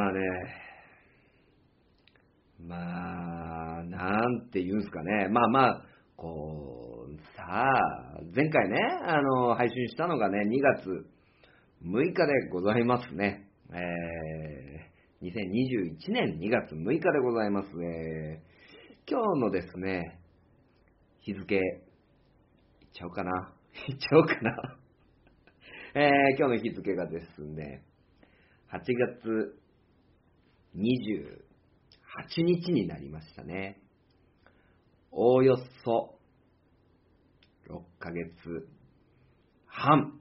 [0.00, 0.20] まあね、
[2.58, 5.28] まあ、なんて言うんすかね。
[5.28, 5.82] まあまあ、
[6.16, 11.06] こう、さあ、前回ね、あの、配信したのがね、2月
[11.84, 13.46] 6日でございますね。
[13.74, 17.68] えー、2021年2月6日でございます。
[17.68, 20.18] えー、今日のですね、
[21.20, 21.60] 日付、いっ
[22.94, 23.52] ちゃおうかな。
[23.86, 24.78] いっちゃおうかな。
[25.94, 27.82] えー、今日の日付がですね、
[28.72, 29.59] 8月
[30.76, 33.80] 28日になりましたね。
[35.12, 36.18] おおよそ
[37.68, 38.68] 6ヶ月
[39.66, 40.20] 半。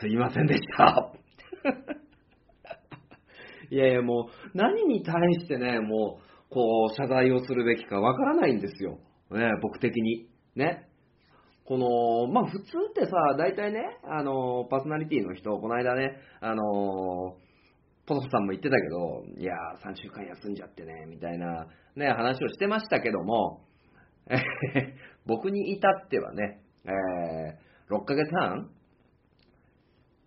[0.00, 1.12] すいませんでした。
[3.70, 8.98] いやいや、もう、何に対してね、もう、こう、謝罪をするべきかわからないんですよ。
[9.30, 10.28] ね、僕的に。
[10.54, 10.88] ね。
[11.64, 17.36] この、まあ、普通ってさ、大体ね、あの、パーソナリティの人、この間ね、あの、
[18.08, 23.60] ポトフさんも言ってたけど、いやー、3週間休んじゃってね、みたいな、ね、話をしてましたけども、
[24.30, 24.36] え
[25.26, 28.70] 僕に至ってはね、えー、6ヶ月半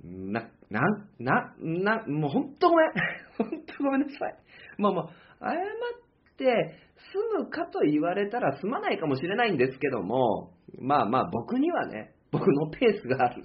[0.04, 0.82] な、な、
[1.20, 2.92] な、な、もう本当ごめん。
[3.38, 4.36] 本当ごめんなさい。
[4.78, 6.76] まあまあ、謝って
[7.12, 13.44] 済むかと言われたら済まないかもしれないんですけども、まあまあ僕にはね、僕のペースがある。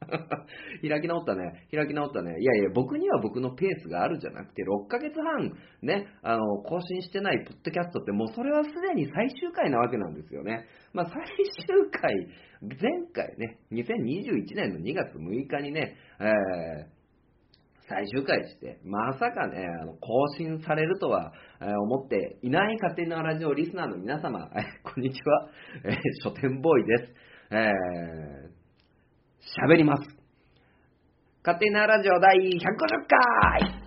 [0.86, 1.66] 開き直ったね。
[1.72, 2.30] 開き直ったね。
[2.38, 10.66] いやいや、僕には僕のペースがあるじゃなくて、6ヶ月半ね、あの、更新してないポッドキャストって、もうそれはすでに最終回なわけなんですよね。
[10.92, 11.14] まあ、最
[11.66, 12.14] 終回、
[12.60, 16.94] 前回ね、2021年の2月6日にね、えー
[17.86, 25.50] 最終回して、まさかね、あの更新されるとは、えー思っていない勝手なラジオリスナーの皆様、えーこんにちは、
[25.84, 27.14] えー書店ボーイです。
[27.50, 28.53] えー
[29.56, 30.02] 喋ります。
[31.44, 32.60] 勝手なラジオ第150
[33.06, 33.83] 回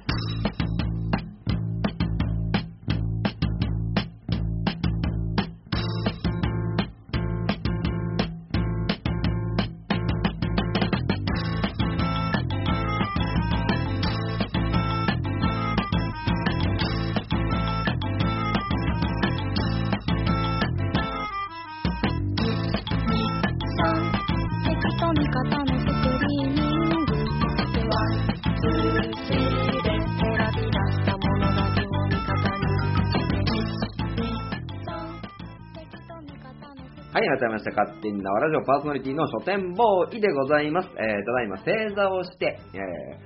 [37.37, 40.89] 改めまして、勝手に縄ラジオパーソナリティの書店ボーイでございます。
[40.97, 42.77] えー、ただいま正座をして、え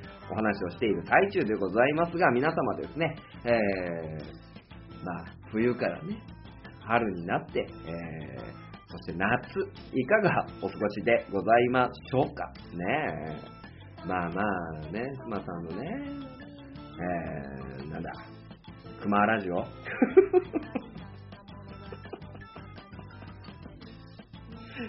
[0.07, 6.23] ーお話をしている最中でございますが、皆様ですね、えーまあ、冬からね、
[6.79, 9.27] 春になって、えーそして夏、
[9.93, 12.51] いかがお過ごしでございましょうか。
[12.73, 13.35] ね
[14.05, 14.07] え。
[14.07, 15.87] まあまあね、熊さんのね、
[17.79, 18.11] えー、なんだ、
[19.01, 19.63] 熊ラジオ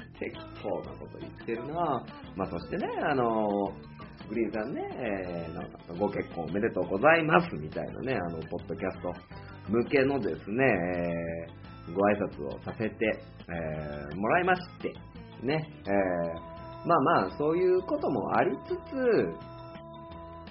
[0.19, 2.04] 適当なこと言ってるな
[2.36, 3.72] まあそしてね、あの
[4.28, 9.12] グリーンさんね、えなんかご結婚おめでとうございますみたいなね、あの、ポッドキャスト
[9.69, 11.62] 向けのですね、えー
[11.94, 12.94] ご挨拶をさせて、
[13.48, 14.92] えーもらいまして、
[15.42, 19.34] ね、えーまあまあ、そういうこともありつつ、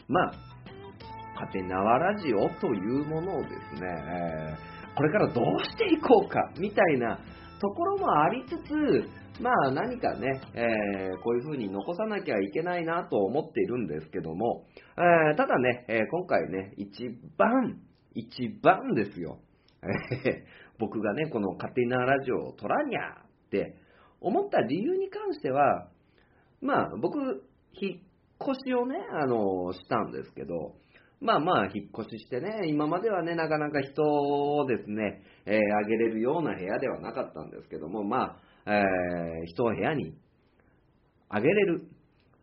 [0.07, 0.31] まあ、
[1.35, 7.17] 勝手に縄ラジオというものをですね、えーこれからどうしていこうか、みたいな
[7.59, 9.09] ところもありつつ、
[9.41, 14.65] まあ何かね、えーこういう風に残さなきゃいけないなと思っているんですけども、
[14.97, 17.79] えーただね、えー今回ね、一番、
[18.13, 19.39] 一番ですよ、
[20.79, 23.75] 僕がね、この勝手になラジオを撮らにゃって
[24.19, 25.87] 思った理由に関しては、
[26.61, 27.17] まあ僕、
[27.73, 30.75] 引っ越しをね、あの、したんですけど、
[31.19, 40.13] まあまあ、引っ越ししてね、今まではね、なかなか人をですね、えーあげれるような部屋ではなかったんですけども、まあ、えー人を部屋に
[41.29, 41.87] あげれる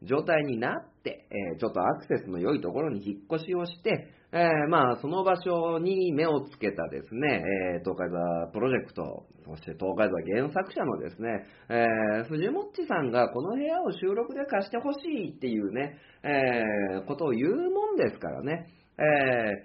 [0.02, 7.42] 状態になって、えーちょっとアクセスの良いところに引っ越しをして、えーまあ、その場所に目をつけたですね、
[7.74, 18.66] えー東海座プロジェクト、そして東海座原作者のですね、えー藤もっちさんがこの部屋を収録で貸してほしいっていうね、えーことを言うもんですからね、
[18.98, 19.02] え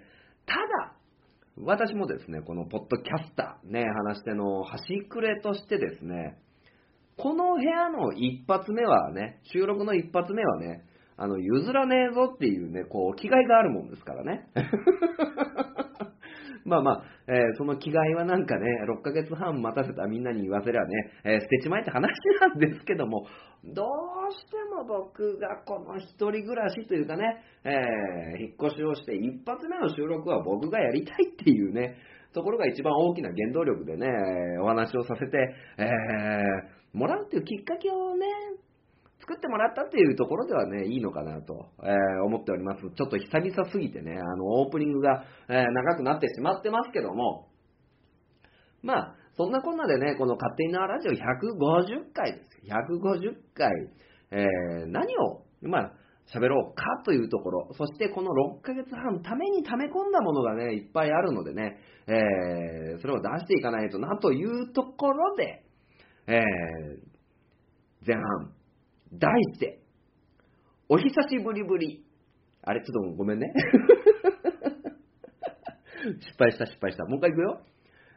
[0.10, 0.14] ー
[0.46, 0.96] ただ、
[1.58, 6.38] 私もですね、このポッドキャスター、ね、話し手の端くれとしてですね、
[7.18, 10.84] この部屋の一発目はね、収録の一発目はね、
[11.16, 14.48] あの、譲らねえぞっていうね、こう、気概があるもんですからね。
[16.66, 23.26] まあまあ、えーその気概はなんかね、6ヶ月半待たせたみんなに言わせりゃね、えー捨てちまえって話なんですけども、
[23.66, 31.96] どうしても僕がこの一人暮らしというかね、えー、引っ越しをして一発目の収録は僕がやりたいっていうね、
[32.34, 34.08] ところが一番大きな原動力でね、
[34.62, 35.86] お話をさせて、え、
[36.94, 38.26] もらうっていうきっかけをね、
[39.20, 42.82] 作ってもらったっていうところではね、いいのかなと、えー、思っております。
[42.82, 47.48] ちょっと久々すぎてね、あの、オープニングが、えー、長くなってしまってますけども、
[48.82, 51.18] まあ、そんなこんなでね、この勝手に縄ラジオ150
[52.14, 52.50] 回です。
[52.68, 53.72] 150回、
[54.32, 55.94] えー、何を、まあ、
[56.34, 65.63] 喋ろうかというところ、そしてこの6ヶ月半、ために溜め込んだものがね、いっぱいあるのでね、えー、それを出していかないとなというところで、
[66.28, 66.42] えー、
[68.06, 68.54] 前半、
[69.14, 69.82] 題して、
[70.88, 72.06] お久しぶりぶり。
[72.62, 73.54] あれ、ちょっとごめんね。
[76.20, 77.06] 失敗した、失敗した。
[77.06, 77.62] もう一回いくよ。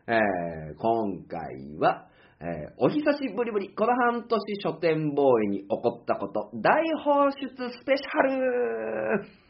[0.08, 2.08] えー、今回は、
[2.40, 8.22] えー、お久しぶりぶり、この半年書店ボーイに起こったこと、大放出スペシャ
[9.22, 9.45] ル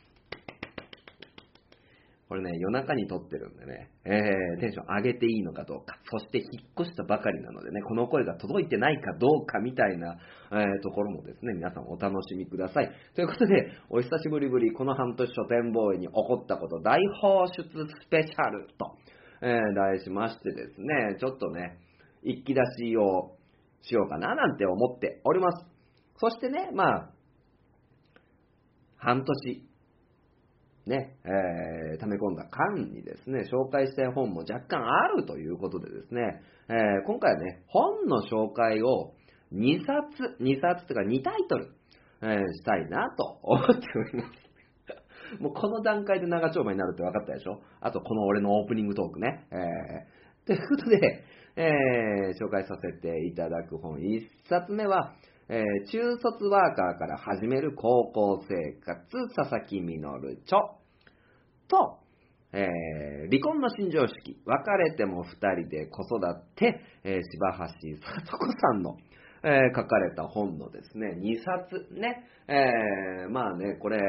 [2.28, 10.18] これね、夜中に撮ってるんでね、えー、テンション上げていいのかどうか、そして引っ越したばかりなのでね、この声が届いてないかどうかみたいな、
[10.50, 12.90] えー、ところもですね、皆さんお楽しみください。
[13.14, 18.96] ということで、お久しぶりぶり、この半年書店ボーイに起こったこと、大放出スペシャルと、
[19.42, 21.78] えー、題しましてですね、ちょっとね、
[22.24, 23.36] 一気出しを
[23.82, 25.64] しようかななんて思っております。
[26.18, 27.10] そしてね、まあ、
[28.96, 29.62] 半年、
[30.86, 39.14] ね、えー、溜め込んだ間にですね、紹介したい本も若干あるということでですね、えー、今回はね、本の紹介を
[39.52, 41.74] 2冊、2冊というか2タイトル、
[42.22, 44.46] えー、したいなと思っております。
[45.42, 47.60] もうこの段階で長丁場になるって分かったでしょ？
[47.80, 49.44] あとこの俺のオープニングトークね。
[49.50, 51.24] えー、ということで、
[51.56, 55.14] えー、紹介させていただく本、1冊目は、
[55.48, 60.02] えー、中卒ワーカーから始める高校生活、佐々木実
[60.44, 60.58] 著。
[61.68, 61.98] と、
[62.52, 66.20] えー、離婚の新常識、別れても二人で子育
[66.56, 68.96] て、えー、柴橋聡子さんの、
[69.44, 74.00] えー、書かれた本のですね、2冊ね、えー、まあね、これ、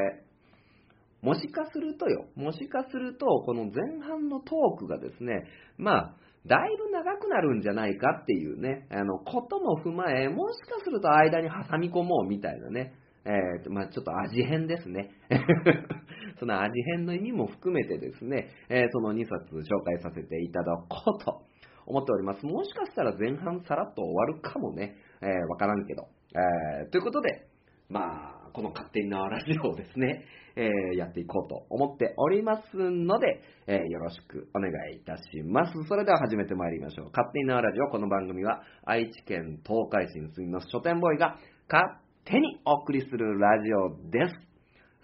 [1.22, 5.44] もしかするとよ、もしかすると、この前半のトークがですね、
[5.76, 12.94] まあ、だいぶ長くなるんじゃないかっていうね、あの、ことも踏まえ、もしかすると間に挟み込もうみたいなね、
[13.24, 15.10] えー、まあ、ちょっと味変ですね。
[16.40, 21.42] その味変の意味も含めてですね、えー、その2冊紹介させていただこうと
[21.86, 22.46] 思っております。
[22.46, 26.06] もしかしたら前半さらっと終わるかもね、えー、わからんけど。
[26.34, 27.48] えー、ということで、
[27.90, 30.24] まあ、この勝手に縄ラジオをですね、
[30.56, 35.72] えー、やっていこうと思っておりますので、えー、よろしくお願いいたします。
[35.88, 37.06] それでは始めてまいりましょう。
[37.06, 41.38] 勝手に縄ラジオ、この番組は愛知県東海市に住みます書店ボーイが
[41.70, 44.34] 勝手にお送りするラジオです。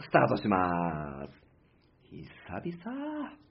[0.00, 1.44] スタートします。
[2.10, 3.43] 久々。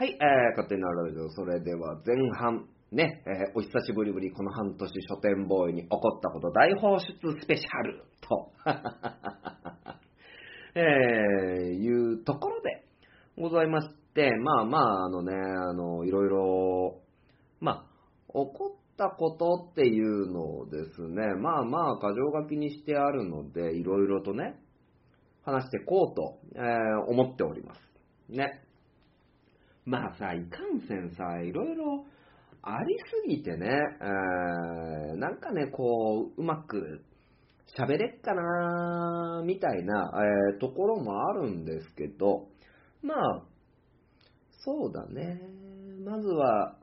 [0.00, 0.18] はい、えー、
[0.56, 7.04] 勝手になるラジオ、それでは前半、ね、えー、お久しぶりぶり、この半年書店ボーイに起こったこと大放出
[7.38, 8.50] スペシャルと、
[10.74, 10.84] えー、
[11.74, 12.86] いうところで
[13.36, 17.02] ございまして、まあまあ、あのね、あの、いろいろ、
[17.60, 17.84] まあ、
[18.28, 24.62] 起こったことっていうのをですね、まあまあ、箇条書きにしてあるので、いろいろとね、
[25.44, 27.80] 話していこうと、えー、思っております。
[28.30, 28.64] ね。
[29.84, 32.04] まあさ、いかんせんさ、いろいろ
[32.62, 33.68] ありすぎてね、
[34.00, 37.02] えー、なんかね、こう、うまく
[37.76, 40.10] 喋れっかなみたいな、
[40.52, 42.48] えー、ところもあるんですけど、
[43.02, 43.42] まあ、
[44.50, 45.40] そうだね。
[46.04, 46.76] まずは、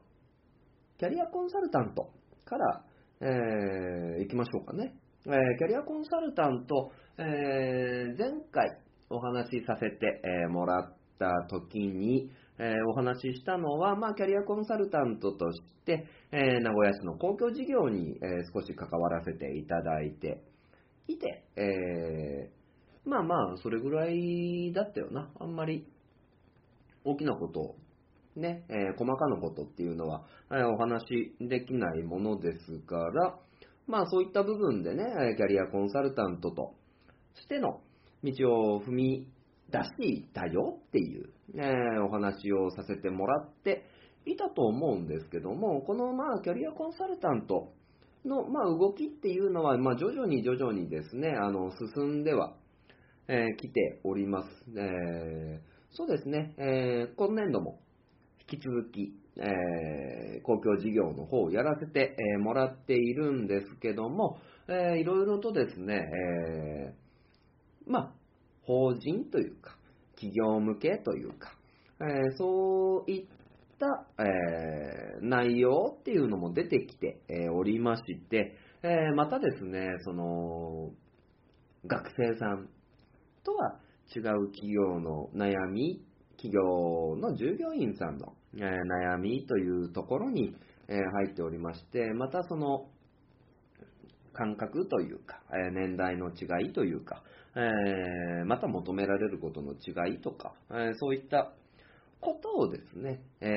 [0.97, 2.09] キャリアコンサルタント
[2.45, 2.83] から、
[3.21, 4.95] えー、行きましょうかね。
[5.25, 20.43] えー、キャリアコンサルタント、えー、前回お話しさせて、えー、もらった時に、えー、お話ししたのは、まあ、キャリアコンサルタントとして、えー、名古屋市の公共事業に、えー、少し関わらせていただいて
[21.07, 22.51] いて、え
[23.05, 25.31] まあまあ、それぐらいだったよな。
[25.39, 25.87] あんまり
[27.05, 27.75] 大きなこと
[28.35, 33.39] ね、え細かなことっていうのは、えお話しできないものですから、
[33.87, 35.05] まあそういった部分でね、
[35.37, 36.75] キャリアコンサルタントと
[37.35, 37.81] しての
[38.23, 38.31] 道
[38.75, 39.27] を踏み
[39.71, 43.83] 出していたよっていう、えー、お話をさせてもらって
[44.25, 47.73] いたと思うんですけども、このまあキャリアコンサルタント
[48.25, 52.55] のまあ動きっていうのは、まあ、徐々に徐々にですね、あの進んでは、
[53.27, 54.49] えー、来ております。
[54.77, 57.79] えーそうですね、えー今年度も
[58.51, 64.37] 引き続き、えー公共事業の方をやらせて、えーもらっているんですけども、
[64.67, 68.13] えーいろいろとですね、えーまあ、
[68.63, 69.77] 法人というか、
[70.17, 71.53] 企業向けというか、
[72.01, 73.27] えーそういっ
[73.79, 73.87] た、
[74.19, 80.91] えー内容っていうのも出てきて、えーおりまして、えまたですね、その、
[81.85, 82.69] 学生さん
[83.43, 83.79] とは
[84.15, 86.03] 違う企業の悩み、
[86.37, 90.55] 企業の従業員さんの、え悩みというところに、
[90.87, 92.89] え入っておりまして、またその
[94.33, 97.23] 感覚というか、え年代の違いというか、
[97.57, 101.53] えーまた求められることの違いとか、えーそういった
[102.21, 103.47] ことをですね、え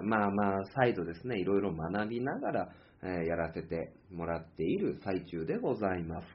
[0.00, 2.68] ーまあまあ、再度ですね、いろいろ学びながら、
[3.02, 6.26] えーやらせてもらっている最中でございます。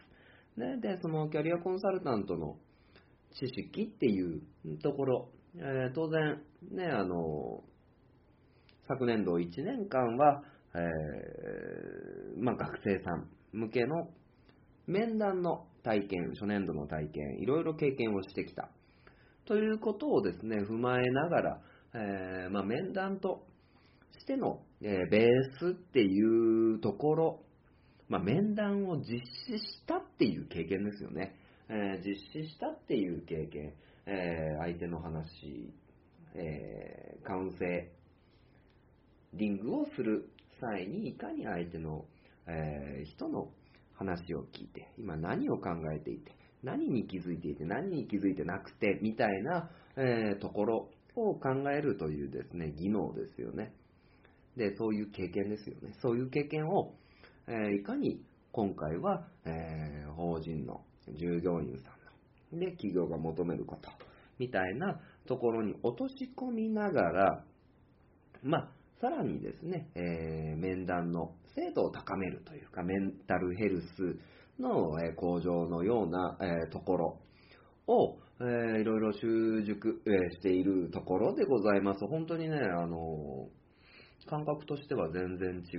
[0.57, 2.55] ね、で、そのキャリアコンサルタントの
[3.33, 4.41] 知識っていう
[4.81, 7.63] ところ、えー当然、ね、あの、
[8.87, 14.07] 昨年度1年間は、えーまあ、学生さん向けの
[14.87, 18.69] 面談の体験、初年度の体験、いろいろ経験をしてきた。
[19.45, 21.61] ということをですね、踏まえながら、
[21.93, 23.43] えーまあ、面談と
[24.19, 25.27] しての、えーベー
[25.59, 27.43] スっていうところ、
[28.07, 31.35] まあ、面談を実施したっていう経験ですよね。
[31.69, 33.73] えー実施したっていう経験、
[34.05, 35.73] えー相手の話、
[36.35, 37.91] えーカウンセ
[39.33, 42.05] リングをする際にいかに相手の、
[42.47, 43.49] えー人の
[43.95, 53.73] 話を聞いて、今何を考えていて、何に気づいていて、何に気づいてなくて、みたいな、えーところを考えるというですね、技能ですよね。
[54.57, 55.93] で、そういう経験ですよね。
[56.01, 56.93] そういう経験を、
[57.47, 58.21] えーいかに
[58.51, 60.81] 今回は、えー法人の
[61.17, 61.89] 従業員さ
[62.53, 63.89] んの、で、企業が求めること、
[64.39, 67.45] みたいなところに落とし込みながら、
[68.43, 77.19] まあ、さらにですね、えー面談の精度を高めるというか、メンタルヘルスの、え向上のような、えところ
[77.87, 82.05] を、えーいろいろ習熟、えしているところでございます。
[82.05, 83.49] 本当にね、あの
[84.29, 85.77] 感覚としては全然違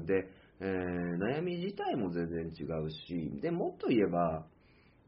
[0.00, 0.28] うで、
[0.60, 4.46] えー悩み自体も全然違うし、でもっと言えば、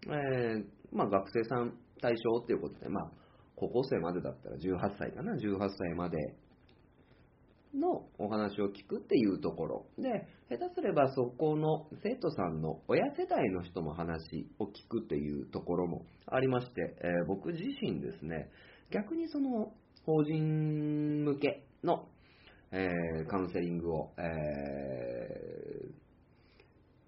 [0.07, 3.11] えーまあ、学生さん対象っていうことで、まあ、
[3.57, 6.17] 高校生までだったら18歳かな、18歳まで
[7.77, 9.87] のお話を聞くっていうところ。
[9.99, 18.51] で、下手すればそこの生徒さんの親世代の人も話を聞くっていうところもありまして、えー僕自身ですね、
[18.91, 19.73] 逆にその
[20.05, 22.09] 法人向けの、
[22.73, 26.07] えーカウンセリングを、えー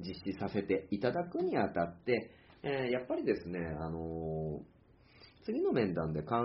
[0.01, 2.31] 実施させていただくにあたって、
[2.63, 4.61] えやっぱりですね、あの
[5.45, 6.37] 次の面談で考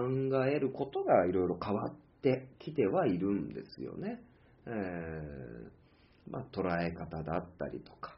[0.48, 4.20] えることがいろいろ変わってきてはいるんですよね。
[4.66, 8.16] えーまあ、捉え方だったりとか。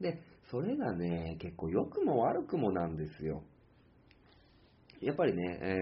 [0.00, 3.42] で、それがね、結構良くも悪くもなんですよ。
[5.00, 5.76] やっぱりね、え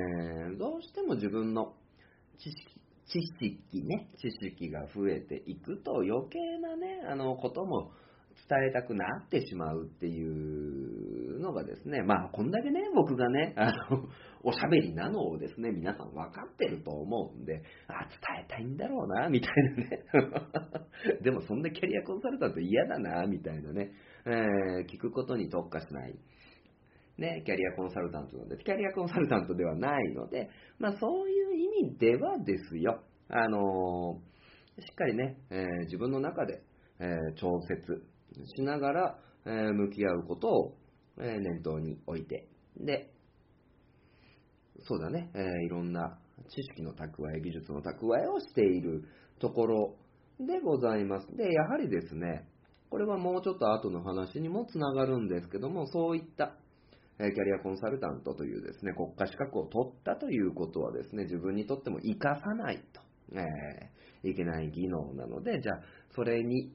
[0.54, 1.75] ーどうしても自分の
[2.38, 3.20] 知識、知
[3.70, 7.90] 識ね、知識が増えていくと余計なね、あの、ことも
[8.48, 14.08] 伝えたくなってしまうっていうのがですね、まあ、こんだけね、僕がね、あの、
[14.42, 20.04] おしゃべりなのをですね、皆さん分かってると思うんで、あ、伝えたいんだろうな、みたいなね。
[21.23, 23.92] でも、そんなキャリアコンサルタント嫌だな、みたいなね、
[24.26, 26.14] えー聞くことに特化しない。
[27.18, 34.28] ね、キャリアコンサルタントなんです、キャリアコンサルタントではないので、まあそういう意味ではですよ、あのー
[34.80, 36.62] しっかりね、えー自分の中で、
[37.00, 38.04] えー調節
[38.54, 40.76] しながら、え向き合うことを、
[41.21, 43.11] え念頭に置いて、で、
[44.85, 46.18] そうだね、えーいろんな
[46.49, 49.04] 知識の蓄え、技術の蓄えをしている
[49.40, 49.97] ところ
[50.38, 51.26] でございます。
[51.37, 52.47] で、やはりですね、
[52.90, 56.54] これはもうちょっと後の話にもつながるんですけども、そういった
[57.20, 63.00] えキャリアコンサルタントというですね、国家資格を取ったということはですね、自分にとっても活かさないと、
[63.35, 65.80] えーいけない技能なので、じゃあ、
[66.16, 66.73] それに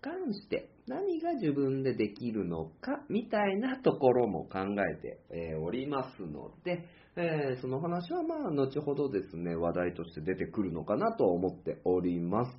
[0.00, 5.20] 関して何が自分でできるのかみたいなところも考えて、
[5.52, 12.52] えおりますので、えーその話はまあ後ほどですね、話題として出てくるのかなと思っております。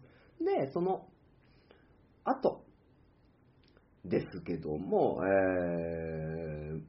[0.44, 1.08] で、その
[2.24, 2.64] 後
[4.06, 6.82] ですけども、えー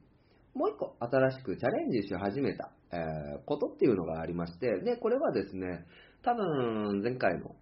[0.55, 5.85] もう一個新しくチャレンジし始めた、えーことっていうのがありまして、で、これはですね、
[6.21, 7.55] 多分前回の、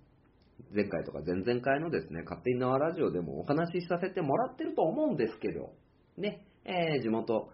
[0.75, 5.74] 前回とか前々回のですね、勝手に縄ラジオでもお話しさせてもらってると思うんですけど、
[6.17, 7.50] ね、えー地元、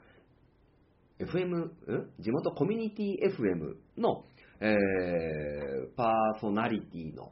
[1.19, 1.71] FM、ん？
[2.19, 4.25] 地元コミュニティ FM の、
[4.59, 7.31] えー、パーソナリティの、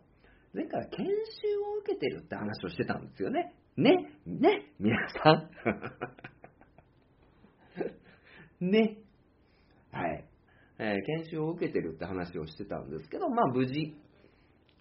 [0.54, 1.12] 前回研修
[1.60, 3.54] を受けてるって話をしてたんですよね。
[3.78, 3.92] ね、
[4.26, 5.50] ね、皆さん。
[8.72, 8.98] ね？
[9.92, 10.26] はい。
[10.78, 13.96] えー研修を受けてるって話をしてたんですけど、まあ無事、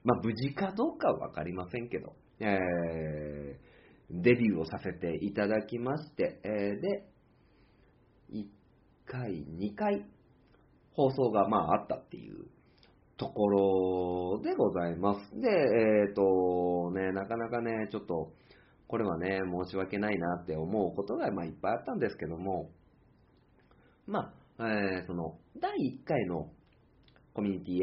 [0.04, 3.75] まあ無事かどうかはわかりませんけど、えー
[4.11, 7.08] デビューをさせていただきまして、えーで、
[9.06, 10.06] 回、2回、
[10.92, 12.46] 放送がまああったっていう
[13.16, 15.40] ところでございます。
[15.40, 18.32] で、えっ、と、ね、なかなかね、ちょっと、
[18.87, 22.70] これはね、申し訳ないなって思うことが、まあ、いっぱいあったんですけども、
[24.06, 26.50] まあ、えーその、第1回の
[27.32, 27.78] コミュニティ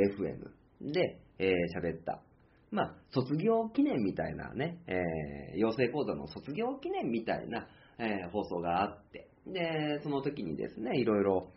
[0.80, 1.50] FM で、えー
[1.80, 2.22] 喋った、
[2.70, 11.52] まあ、卒業記念みたいなね、えー養成講座の卒業記念みたいな、えー放送があって、で、その時にですね、いろいろ、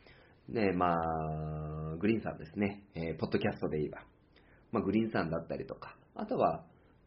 [0.49, 0.95] ね、ま
[1.93, 3.99] あ、グリーンさんですね、えーポッドキャストで言えば、
[4.73, 6.65] まあ、グリーンさんだったりとか、あとは、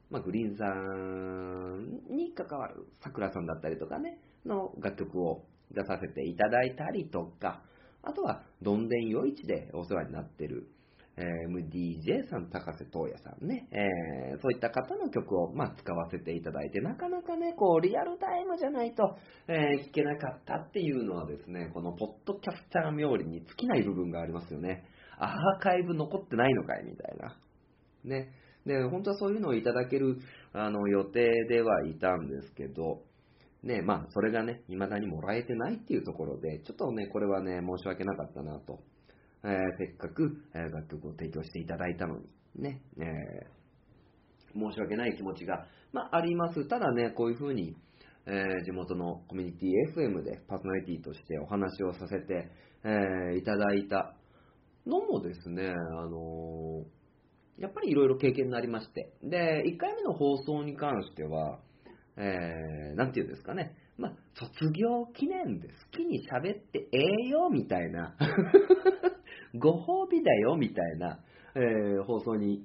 [0.09, 7.61] まあ、グリーンさんに関わるさくらさんだったりとかね、の楽曲を出させていただいたりとか、
[8.03, 10.69] あとは、どんでん夜市でお世話になってる、
[11.17, 24.85] えー MDJ さん、高瀬東也さんね、えーそういった方の曲を、まあ、使わせていただいて、なかなかね、こう、リアルタイムじゃないと、えー聞けなかったっていうのはですね、このポッドキャスター冥利に尽きない部分がありますよね。
[25.17, 27.35] アーカイブ残ってないのかいみたいな。
[28.03, 28.31] ね。
[28.67, 30.19] で、本当はそういうのをいただける
[30.53, 33.01] あの予定ではいたんですけど、
[33.63, 38.79] ね、まあ、それがね、未だにもらえてないっていうところで、ちょっとね、これはね、申し訳なかったなと。
[39.47, 42.25] えーせっかく、え楽曲を提供していただいたのに、
[42.55, 43.47] ね、え
[44.53, 46.67] 申し訳ない気持ちが、まあ、あります。
[46.67, 47.75] ただね、こういうふうに、
[48.25, 52.51] えー地元のコミュニティ FM でパーソナリティとしてお話をさせて、
[52.83, 54.15] えーいただいた
[54.85, 55.73] のもですね、あ
[56.09, 56.97] のー
[57.57, 61.59] やっぱりいろいろ経験になりまして、で、1回目の放送に関しては、
[62.15, 68.15] えー、なんていうんですかね、まあ、卒業記念で好きに喋ってええよ、みたいな、
[69.55, 71.19] ご褒美だよ、みたいな、
[71.55, 72.63] えー放送に、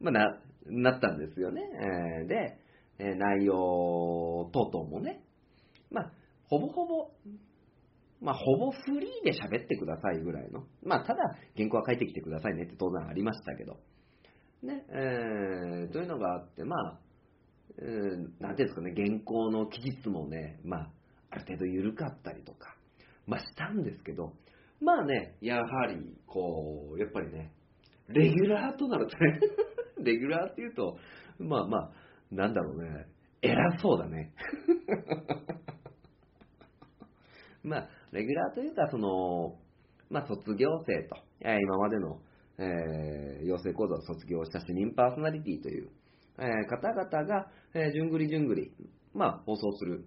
[0.00, 1.62] まあ、な、なったんですよね。
[2.20, 2.58] えーで、
[2.98, 5.22] えー内容等々もね、
[5.90, 6.12] まあ、
[6.48, 7.10] ほぼほぼ、
[8.20, 10.64] まあ、ほぼフリーで喋ってくださいぐらいの。
[10.82, 11.20] まあ、ただ、
[11.56, 13.76] 原稿は書いてきてくださいねって当然ありましたけど。
[14.62, 16.98] ね、えーというのがあって、まあ、
[17.78, 20.90] えーなんていうんですかね、原稿の期日もね、まあ、
[21.30, 22.76] ある程度緩かったりとか、
[23.26, 24.32] まあ、したんですけど、
[24.80, 27.52] まあね、やはり、こう、やっぱりね、
[28.08, 29.40] レギュラーとなるとね、
[30.02, 30.98] レギュラーっていうと、
[31.38, 31.92] まあまあ、
[32.30, 33.06] なんだろうね、
[33.42, 34.32] 偉そうだね。
[37.62, 39.58] まあ、レギュラーというか、その、
[40.10, 42.20] まあ、卒業生と、えー今までの、
[42.58, 45.90] えー養成講座を卒業した主任パーソナリティという、
[46.38, 48.72] えー方々が、えー、じゅんぐりじゅんぐり、
[49.14, 50.04] まあ、放送する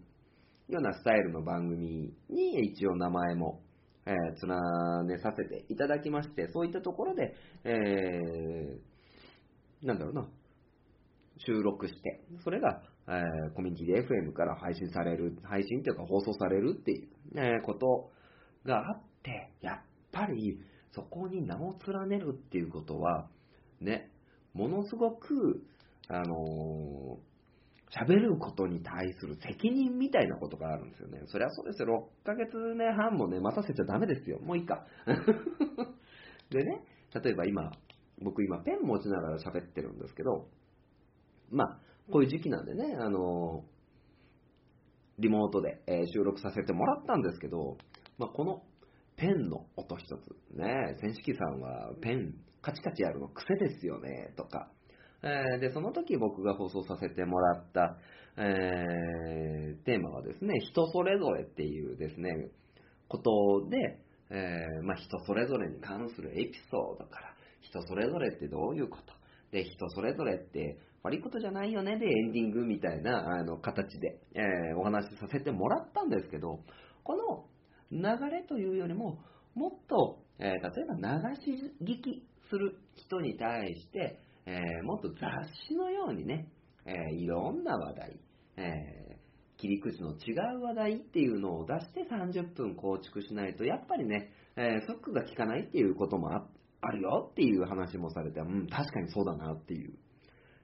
[0.69, 3.62] ようなスタイルの番組に一応名前も、
[4.08, 10.28] えー連ねさせていただきまして、そういったところで、えーなんだろうな、
[11.46, 18.10] 収録して、それが、えーコミュニティで FM から配信される、配信というか放送されるっていう、えーこと
[18.65, 19.78] があって、やっ
[20.12, 20.60] ぱり
[20.93, 23.28] そこに名を連ねるっていうことは、
[23.82, 24.10] ね、
[24.54, 25.63] ものすごく、
[26.08, 27.37] あのー
[27.89, 31.21] 喋ることに対する責任みたいなことがあるんですよね。
[31.28, 32.10] そりゃそうですよ。
[32.23, 34.39] 6ヶ月、ね、半もね、待たせちゃダメですよ。
[34.39, 34.86] もういいか。
[36.50, 36.84] でね、
[37.23, 37.71] 例えば今、
[38.21, 40.47] 僕今ペン持ちながら喋ってるんですけど、
[41.50, 41.80] まあ、
[42.12, 43.63] こういう時期なんでね、あの
[45.19, 45.82] リモートで、
[46.13, 47.78] 収録させてもらったんですけど、
[48.17, 48.63] まあ、この
[49.15, 54.71] ペンの音一つ、ね、千式さんはペンカチカチやるの癖ですよね、とか、
[55.23, 57.97] えーで、その時僕が放送させてもらった、
[58.38, 62.49] えーテーマはですね、人それぞれっていうですね、
[63.08, 63.99] ことで、
[64.30, 69.13] えーまあ、人それぞれに関するエピソードから、人それぞれってどういうこと
[69.51, 76.60] で、人それぞれって悪いことじゃないよねでエンディングみたいなあの形で、えーお話しさせてもらったんですけど、
[77.03, 77.45] この
[77.91, 79.19] 流れというよりも、
[79.56, 85.19] もっと、えー例えば流し聞きする人に対して、えーもっと雑
[85.67, 86.47] 誌のようにね、
[86.86, 88.19] えーいろんな話題、
[88.55, 89.17] えー
[89.60, 96.47] 切り口の違う話題っていうのを出して30分構築しないと、やっぱりね、えーフックが効かないっていうこともあ
[96.81, 99.93] あるよっていう話もされて、うん、確かにそうだなっていう。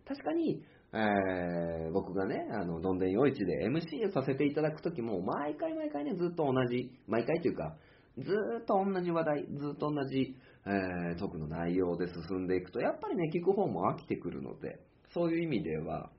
[0.08, 7.76] 確かに、えー僕がね、あの、どんでん夜市で MC をさせていただくときも、毎回毎回ね、ずっと同じ、毎回というか、
[8.20, 10.36] ずっと同じ話題、ずっと同じ、
[10.66, 14.80] えートークの内容で進んでいくと、やっぱりね、聞く方も飽きてくるので、
[15.14, 16.10] そういう意味では、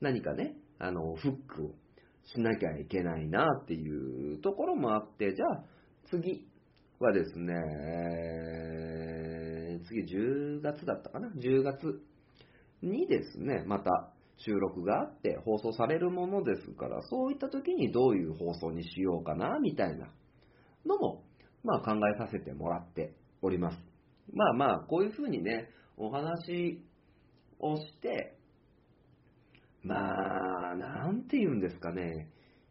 [0.00, 1.70] 何かね、あの、フックを
[2.24, 5.64] しなきゃいけないなっていうところもあって、じゃあ、
[6.10, 6.46] 次
[6.98, 7.54] はですね、
[8.54, 12.02] えー次10月だったかな ?10 月
[12.82, 20.08] にですね、また収録があって放送されるものですから、そういった時にどういう放送にしようかな、みたいな
[20.86, 21.24] のも、
[21.62, 23.78] まあ考えさせてもらっております。
[24.32, 26.84] まあまあ、こういうふうにね、お話
[27.58, 28.36] をして、
[29.82, 29.96] ま
[30.72, 32.30] あ、なんて言うんですかね、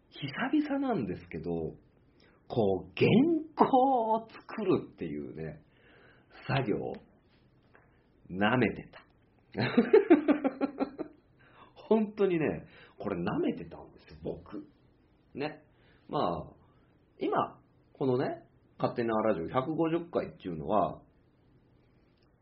[0.10, 1.76] 久々なんですけど、
[2.48, 3.10] こう、原
[3.56, 5.62] 稿を作るっていうね、
[6.48, 6.78] 作業、
[8.32, 9.04] 舐めてた。
[11.74, 12.66] 本当にね、
[12.98, 14.66] これ舐めてたんですよ、僕。
[15.34, 15.64] ね。
[16.08, 16.54] まあ、
[17.20, 17.60] 今、
[17.94, 18.44] このね、
[18.80, 19.48] 勝手なラジオ。
[19.48, 21.00] 150回っていうのは、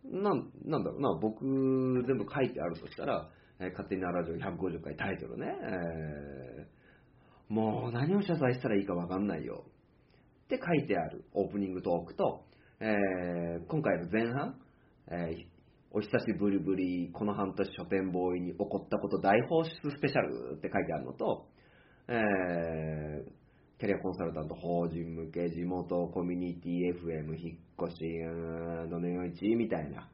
[0.06, 1.02] なんなんだろう。
[1.02, 9.64] な、僕全部書いてあるとしたら、えー勝手なラジオ150回タイトルね、えーもう何を謝罪したらいいかわかんないよ。
[10.46, 11.24] って書いてある。
[11.34, 12.46] オープニングトークと、
[12.80, 14.56] えー今回の前半、
[15.10, 15.58] えー
[15.92, 21.48] お久しぶりぶり、この半年書店ボーイに起こったこと大放出スペシャルって書いてあるのと、
[22.10, 23.47] えー
[23.80, 30.10] キャリアコンサルタント、法人向け、地元、コミュニティ、FM、引っ越し、うーんどのよいちみたいな、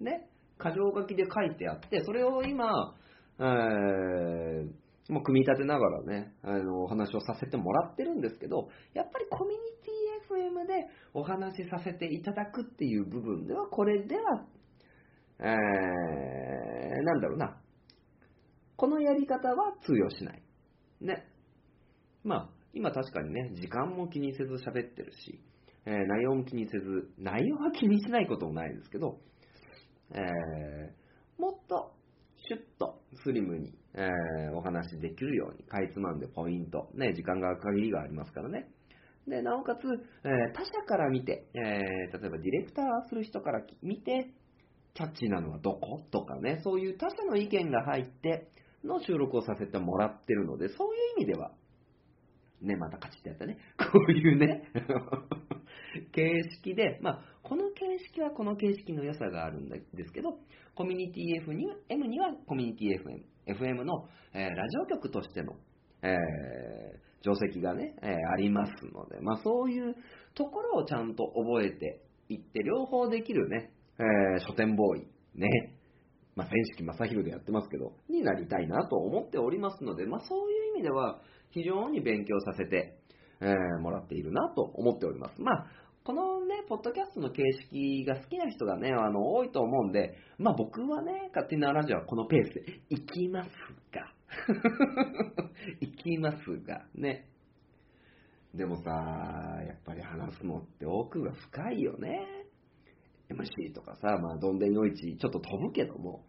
[0.00, 0.28] ね、
[0.60, 2.94] 箇条書きで書いてあって、それを今、
[3.38, 14.44] えーもう組み立てながらね、あの、お話をさせてもらってるんですけど、やっぱりコミュニティ FM でお話しさせていただくっていう部分では、これでは、
[15.40, 15.46] えー、
[17.04, 17.58] なんだろうな、
[18.76, 20.42] このやり方は通用しない。
[21.00, 21.24] ね。
[22.22, 25.40] まあ、今確かにね、時間も気にせず喋ってるし、
[25.86, 29.18] えー内容も気にせず、内容は気にしないこともないですけど、
[30.12, 31.92] えーもっと
[32.48, 38.68] シュッとスリムに、えーお話できるように、かいつまんでポイント、ね、時間が限りがありますからね。
[39.26, 39.80] で、なおかつ、
[40.24, 44.30] えー他者から見て、えー例えばディレクターする人から見て、
[44.94, 48.50] キャッチーなのはどことかね、そういう他者の意見が入って
[48.84, 51.52] の収録をさせてもらってるので、そういう意味では、
[52.60, 54.62] ね、またカチッてやったね、 こういうね、
[56.12, 60.38] 形式で、まあ、この形式はこの形式の良さがあるんですけど、
[60.74, 65.56] コミュニティ F には M にはコミュニティ FM、FM の、えーラジオ局としての、
[66.02, 69.94] えー定石がね、えーありますので、まあ、そういう
[70.34, 75.48] ところをちゃんと覚えていって、両方できるね、えー書店ボーイ、ね、
[76.38, 82.98] まあ、千式正宏でやってますけど、になりたいなと思っておりますので、まあ、そういう意味では、非常に勉強させて、
[83.40, 85.40] えーもらっているなと思っております。
[85.40, 85.66] まあ、
[86.04, 93.50] このね、ポッドキャストの形式が好きな人がね、あの、多いと思うんで、まあ僕はね、勝手なラジオはこのペースで行きます
[93.92, 94.12] が、
[95.80, 97.28] 行きますが、ね。
[98.54, 98.90] でもさ、
[99.66, 102.26] やっぱり話すのって奥が深いよね。
[103.28, 106.24] MC とかさ、まあ、どんでんよいち、ちょっと飛ぶけども、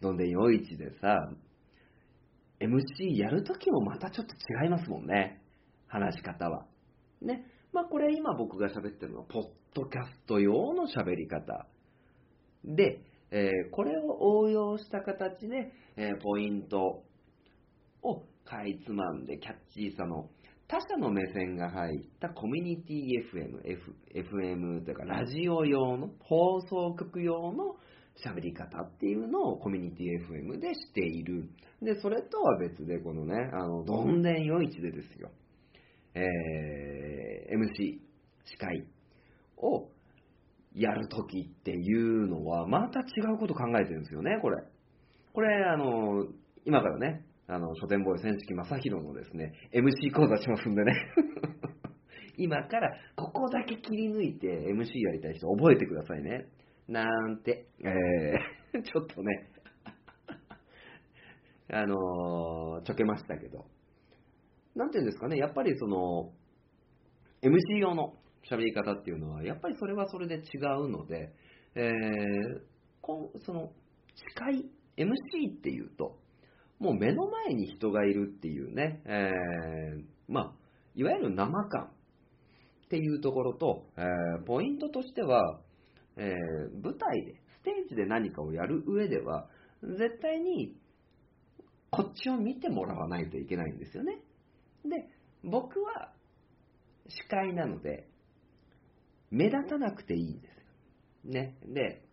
[0.00, 1.32] どんでんよいちでさ、
[2.66, 5.42] MC やるときもまたちょっと違いますもんね。
[5.86, 6.66] 話し方は。
[7.22, 7.46] ね。
[7.72, 9.42] まあこれ今僕が喋ってるのは、ポッ
[9.74, 11.66] ドキャスト用の喋り方。
[12.64, 13.00] で、
[13.30, 17.02] えーこれを応用した形で、えーポイント
[18.02, 20.28] をかいつまんでキャッチーさの
[20.68, 23.00] 他者の目線が入ったコミュニティ
[23.32, 27.76] FM、F、FM というかラジオ用の放送局用の
[28.22, 31.48] 喋り方っていうのをコミュニティ FM でしている。
[31.82, 35.30] で、それとは別でこのね、あの、どんでんよいちでですよ。
[36.14, 37.98] えー MC、
[38.44, 38.86] 司会
[39.58, 39.88] を
[40.74, 44.62] やるときっていうのは、また違うこと考えてるんですよね、これ。
[45.32, 46.26] これ、あの、
[46.64, 50.92] 今からね、あの、書店ボーイ千式正宏のですね、MC 講座しますんでね。
[52.36, 56.46] 今から、ここだけ切り抜いて MC やりたい人覚えてくださいね。
[56.88, 59.50] なんて、えー、 ちょっとね、
[61.72, 63.66] あのちょけましたけど。
[64.74, 66.32] なんていうんですかね、やっぱりその、
[67.42, 68.16] MC 用の
[68.50, 71.32] 喋り方っていうのは、やっぱりそれはそれで違うので、
[71.74, 72.60] えー
[73.00, 73.70] こんその、
[74.14, 74.64] 司会、
[74.96, 76.18] MC っていうと、
[76.78, 80.54] もう目の前に人がいるっていうね、えーまあ、
[80.94, 85.60] いわゆる生感っていうところと、えーポイントとしては、
[86.16, 89.48] えー舞台で、ステージで何かをやる上では、
[89.82, 90.76] 絶対に
[91.90, 94.20] こっちを見てもらわないといけないんですよね。
[94.84, 95.08] で、
[95.42, 96.12] 僕は
[97.08, 98.08] 司会なので、
[99.30, 101.32] 目立たなくていいんですよ。
[101.32, 101.56] ね。
[101.66, 102.04] で、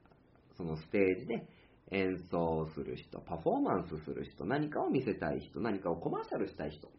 [0.57, 1.47] そのステージで
[1.91, 6.91] 演奏する人、パフォーマンスする人、何かを見せたい人、何かをコマーシャルしたい人っ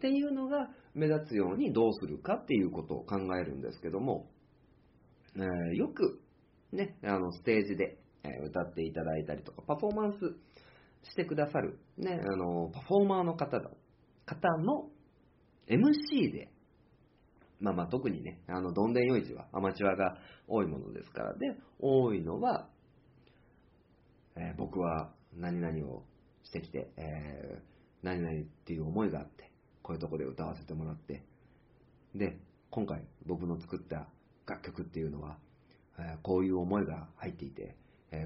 [0.00, 4.30] ていうのが目立つようにどうするかっていうことを考えるんですけども、
[5.36, 5.42] えー
[5.74, 6.20] よく
[6.72, 10.18] ね、あのステージでえ歌っていただいたりとか、パフォーマンス
[11.10, 13.70] してくださる、ね、あのパフォーマーの方だ
[14.26, 14.88] 方の
[15.68, 16.50] MC で、
[17.60, 22.68] まあまあ特にね、あの、どんでんよいちはアマチュアが多いものですから、で、多いのは、
[24.36, 26.04] えー僕は何々を
[26.44, 27.62] してきて、えー
[28.00, 29.50] 何々っていう思いがあって、
[29.82, 31.24] こういうとこで歌わせてもらって、
[32.14, 32.38] で、
[32.70, 34.08] 今回僕の作った
[34.46, 35.38] 楽曲っていうのは、
[36.22, 37.76] こういう思いが入っていて、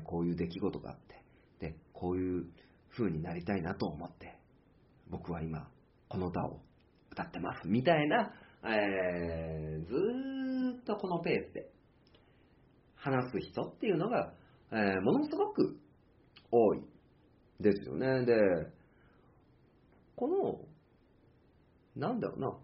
[0.05, 1.25] こういう出来事があって、
[1.61, 2.47] で、こういう
[2.91, 4.39] 風になりたいなと思って、
[5.09, 5.69] 僕は今、
[6.09, 6.61] この歌を
[7.11, 8.33] 歌ってます、みたいな、
[8.65, 11.71] えーずーっとこのペースで
[12.95, 14.33] 話す人っていうのが、
[14.73, 15.79] えーものすごく
[16.51, 16.83] 多い
[17.61, 18.25] ですよね。
[18.25, 18.35] で、
[20.17, 20.61] この、
[21.97, 22.59] なんだろうな、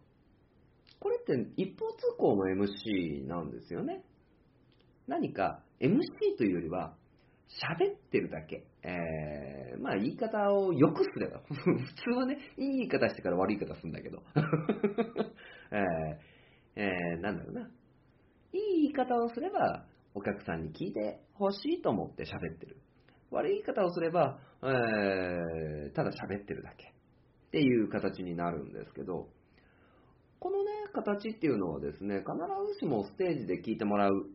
[1.01, 4.05] これって一方通行の MC なんですよね。
[5.09, 5.99] 何か MC
[6.37, 6.95] というよりは、
[7.49, 8.67] 喋ってるだけ。
[8.83, 14.23] えー、まあ言い方を良くすれば、 普通はね、いい言い方してから悪い言い方するんだけど、
[15.73, 16.19] えー
[16.77, 17.71] えーなんだろうな。
[18.53, 22.77] いい言い方をすれば、お客さんに聞いてほしいと思って喋ってる。
[23.31, 26.89] 悪い言い方をすれば、えーただ喋ってるだけ。
[26.89, 29.31] っていう形になるんですけど、
[30.39, 32.31] このね、形っていうのはですね、必
[32.75, 34.27] ずしもステージで聞いてもらう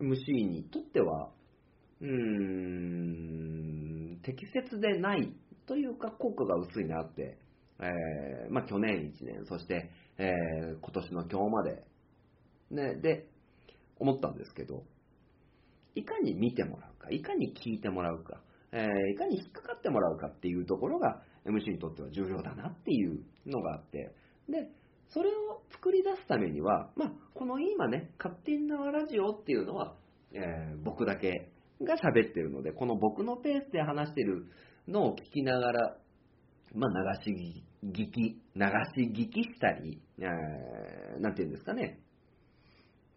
[0.00, 1.32] MC にとっては、
[2.00, 2.08] うー
[4.16, 5.32] ん、適切でない
[5.66, 7.38] というか、効果が薄いなって、
[7.80, 11.84] えーまあ去年1年、そして、えー今年の今日まで、
[12.70, 13.28] ね、で、
[13.98, 14.84] 思ったんですけど、
[15.94, 24.14] いかに見てもらうか、いかに聞いてもらうか、えーいかに引っかかってもらうかっていうところが MC にとっては重要だなっていうのがあって、
[24.48, 24.70] で、
[25.14, 29.94] それを作り出すためには、まあ、この今ね、勝手に縄ラジオっていうのは、
[30.32, 34.46] えー僕だけが喋ってるので、この僕のペースで話してる
[34.88, 35.96] のを聞きながら、
[36.74, 38.20] まあ、流し聞き、
[38.56, 38.62] 流
[38.96, 42.00] し聞きしたり、えーなんていうんですかね、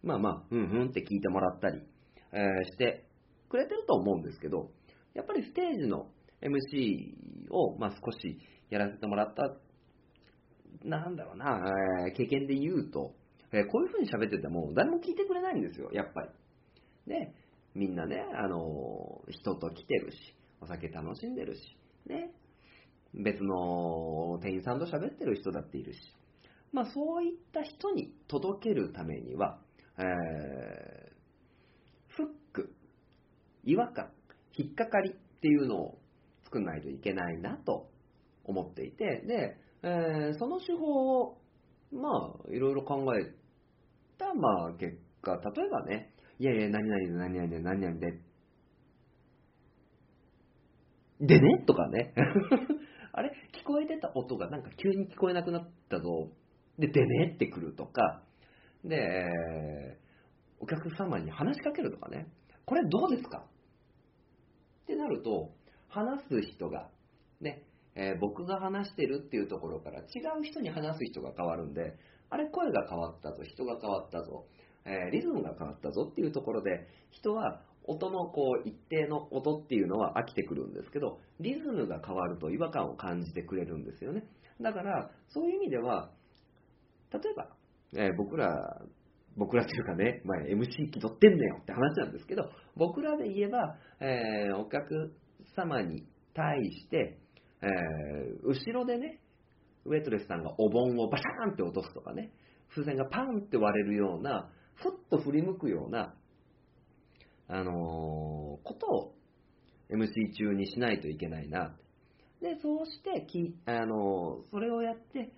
[0.04, 1.82] まあまあ、うんうんって聞いてもらったり、
[2.32, 3.08] えーして
[3.48, 4.70] くれてると思うんですけど、
[5.14, 6.06] やっぱりステージの
[6.42, 8.38] MC を、まあ、少し
[8.70, 9.42] やらせてもらった、
[10.88, 11.62] なんだろうな、
[12.06, 13.14] えー経験で言うと、
[13.52, 16.28] えこういう風に喋ってても誰も聞いてくれないんですよ、やっぱり。
[17.06, 17.32] で、
[17.74, 20.16] みんなね、あの人と来てるし、
[20.60, 21.60] お酒楽しんでるし、
[22.06, 22.30] ね、
[23.14, 25.98] 別の店員さんと喋ってる人だっているし、
[26.72, 29.58] まあそういった人に届けるためには、
[29.98, 31.08] えー
[32.08, 32.74] フック、
[33.62, 34.10] 違和感、
[34.56, 35.98] 引っかかりっていうのを
[36.42, 37.88] 作んないといけないなと
[38.44, 41.38] 思っていて、で、えーその手法を、
[41.92, 42.08] ま
[42.46, 43.24] あ、いろいろ考え
[44.18, 48.20] た、まあ、結果、例えばね、いやいや、何々で何々で何々で、
[51.20, 52.12] でねとかね。
[53.12, 53.30] あれ？
[53.52, 56.30] 聞こえてた音がなんか急に聞こえなくなったぞ。
[56.78, 58.22] で、でねってくるとか、
[58.84, 59.24] で、
[60.60, 62.28] お客様に話しかけるとかね。
[62.64, 63.38] これどうですか？
[64.82, 65.50] ってなると、
[65.88, 66.88] 話す人が、
[67.40, 67.64] ね、
[67.98, 70.02] えー僕が話してるっていうところから違
[70.40, 71.98] う人に話す人が変わるんで、
[72.30, 74.46] あれ声が変わったぞ、人が変わったぞ、
[74.86, 84.24] えーリズムが変わったぞっていうところで、人は音のこう一定の音っていうのは飽きてくるんですけど、リズムが変わると違和感を感じてくれるんですよね。
[84.60, 86.10] だから、そういう意味では、
[87.12, 87.48] 例えば、
[87.96, 88.82] えー僕ら、
[89.36, 95.14] 僕らというかね、まあ、MC 気取ってんねよって話なんですけど、僕らで言えば、えーお客
[95.56, 97.18] 様に対して、
[97.62, 99.20] えー後ろでね、
[99.84, 102.32] ウェイトレスさんがお盆をバシャーンって落とすとかね、
[102.70, 106.14] 風船がパンって割れるような、ふっと振り向くような、
[107.48, 109.14] あのーことを
[109.90, 111.74] MC 中にしないといけないな。
[112.42, 115.32] で、そうしてき、あのーそれをやって、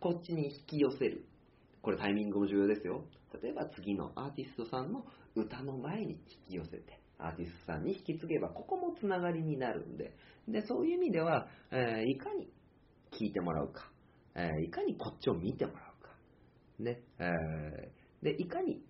[0.00, 1.26] こっちに引き寄せる。
[1.82, 3.04] これタイミングも重要ですよ。
[3.42, 5.04] 例えば次のアーティストさんの
[5.34, 10.14] 歌の前に引き寄せて、アーティストさんに引き継げば、ここもつながりになるんで、
[10.48, 12.48] で、そういう意味では、えーいかに
[13.12, 13.90] 聞いてもらうか、
[14.34, 16.10] えーいかにこっちを見てもらうか、
[16.78, 18.82] ね、えーで、いかに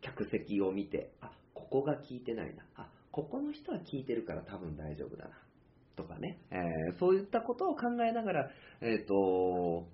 [0.00, 5.30] 客席を見て、あ、ここが聞いてないな、あ、ここの人は聞いてるから多分大丈夫だな、
[5.96, 9.86] とかね、えーそういったことを考えながら、えっ、と、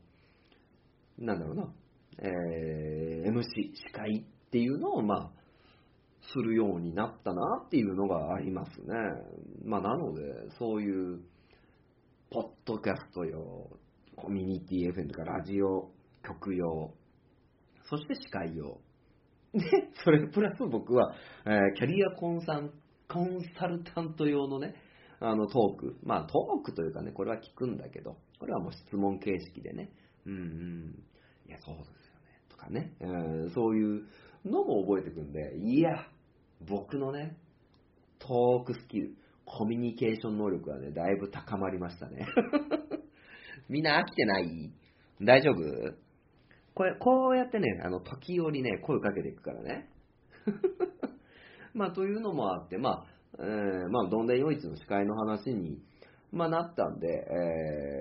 [1.19, 1.73] なんだろうな、
[2.19, 3.43] えー MC、
[3.75, 5.36] 司会っていうのを、まあ、
[6.33, 8.95] するようになったなっていうのがありますね。
[9.65, 10.23] まあ、なので、
[10.59, 11.21] そういう、
[12.31, 13.71] ポッドキャスト用、
[14.17, 15.93] コミュニティ FM とかラジオ
[16.27, 16.93] 局用、
[17.89, 18.81] そして司会用。
[19.55, 19.61] で、
[20.05, 21.15] それプラス僕は、
[21.47, 22.71] えーキャリアコンサン
[23.09, 24.75] コンサルタント用のね、
[25.21, 25.97] あのトーク。
[26.03, 29.91] まあトークというかね、これは聞くんだけど、これはもう質問形式でね、
[30.27, 31.05] うんうん、
[31.49, 34.03] いや、そうですよね、とかね、うん、そういう
[34.45, 35.91] のも覚えてくんで、いや、
[36.61, 37.37] 僕のね、
[38.19, 39.15] トークスキル、
[39.45, 42.27] コミュニケーション能力はね、だいぶ高まりましたね。
[43.69, 44.73] みんな飽きてない？
[45.23, 45.95] 大丈夫？
[46.75, 49.89] これ、こうやってね、あの、時折ね、声かけていくからね。
[51.75, 53.07] まあ、というのもあって、まあ、
[53.39, 55.83] えーまあ、どんでんよいちの司会の話に、
[56.33, 57.09] まあ、なったんで、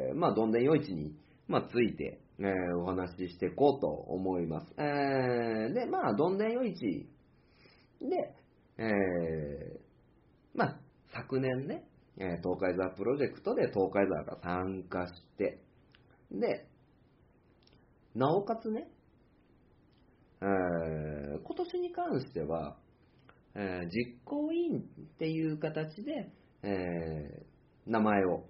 [0.10, 1.16] えーまあ、どんでんよいちに、
[1.48, 4.74] まあ、ついて、えーお話ししていこうと思います。
[4.78, 7.08] えーで、まあ、どんでんよいち
[8.02, 8.36] で、
[8.78, 9.80] えー
[10.54, 10.80] まあ、
[11.14, 11.84] 昨年ね、
[12.18, 15.62] え東海座プロジェクトで東海座が参加して、
[16.32, 16.68] で、
[18.16, 18.88] なおかつね、
[20.42, 22.78] えー今年に関しては、
[23.56, 24.84] えー実行委員っ
[25.18, 26.32] ていう形で、
[26.64, 27.46] えー
[27.88, 28.46] 名前を、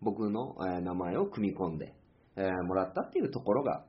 [0.00, 1.94] 僕の、え名前を組み込んで、
[2.36, 3.84] えもらったっていうところが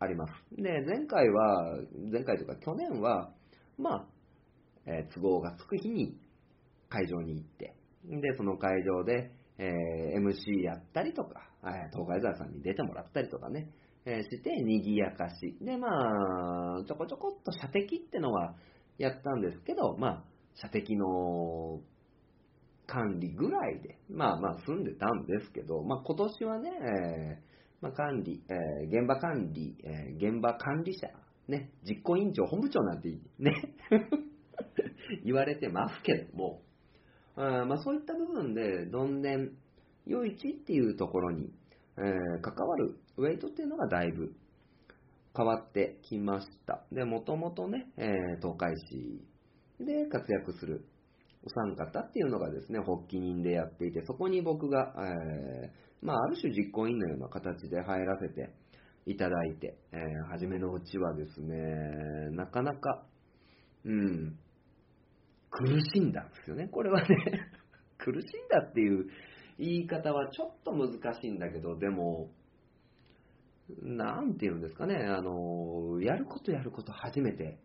[0.00, 0.32] あります。
[0.56, 1.78] で、前回は、
[2.10, 3.32] 前回というか去年は、
[3.82, 4.06] まあ、
[4.86, 6.16] えー都合がつく日に
[6.88, 13.68] 会場に行って、で、その会場で、えー MC やったりとか、え東海沢さんに出てもらったりとかね、
[14.04, 15.56] えーして、賑やかし。
[15.60, 18.54] で、まあ、ちょこちょこっと射的ってのは
[18.98, 21.80] やったんですけど、まあ、射的の
[22.86, 31.08] 管理ぐらいで、まあまあ住んでたんですけど、まあ今年はね、えーまあ、管理、えー現場管理、えー現場管理者、
[31.48, 33.52] ね、実行委員長、本部長なんてね、
[35.24, 36.62] 言われてますけども、
[37.36, 39.52] あまあ、そういった部分で、どんでん、
[40.06, 41.52] 夜市っていうところに、
[41.98, 44.34] えー関わるウェイトっていうのがだいぶ
[45.36, 46.84] 変わってきました。
[46.90, 49.22] で、もともとね、えー東海市
[49.84, 50.86] で活躍する
[51.44, 58.52] お三方っていうのがですね、発起人でやっていて、そこに僕が、えーまあ、ある種実行委員のような形で入らせて
[59.06, 61.56] いただいて、えー初めのうちはですね、
[62.30, 63.04] なかなか、
[63.84, 64.38] うん、
[65.50, 66.68] 苦しんだんですよね。
[66.68, 67.08] これはね、
[67.98, 69.06] 苦しんだっていう
[69.58, 72.30] 言い方はちょっと難しいんだけど、でも、
[73.82, 77.58] なんていうんですかね、あの、やることやること初めて、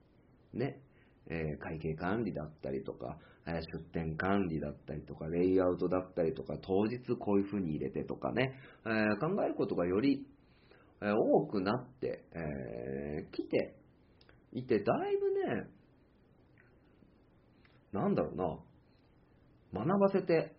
[0.53, 0.81] ね、
[1.29, 8.53] え会計管理だったりとか、え出店管理だったりとか、レイアウトだったりとか、当日こういう風に入れてとかね、
[8.85, 10.25] え考えることがより、
[11.01, 13.75] え多くなってき、えー来て
[14.53, 15.67] いて、だいぶね、
[17.91, 20.55] なんだろうな、学ばせて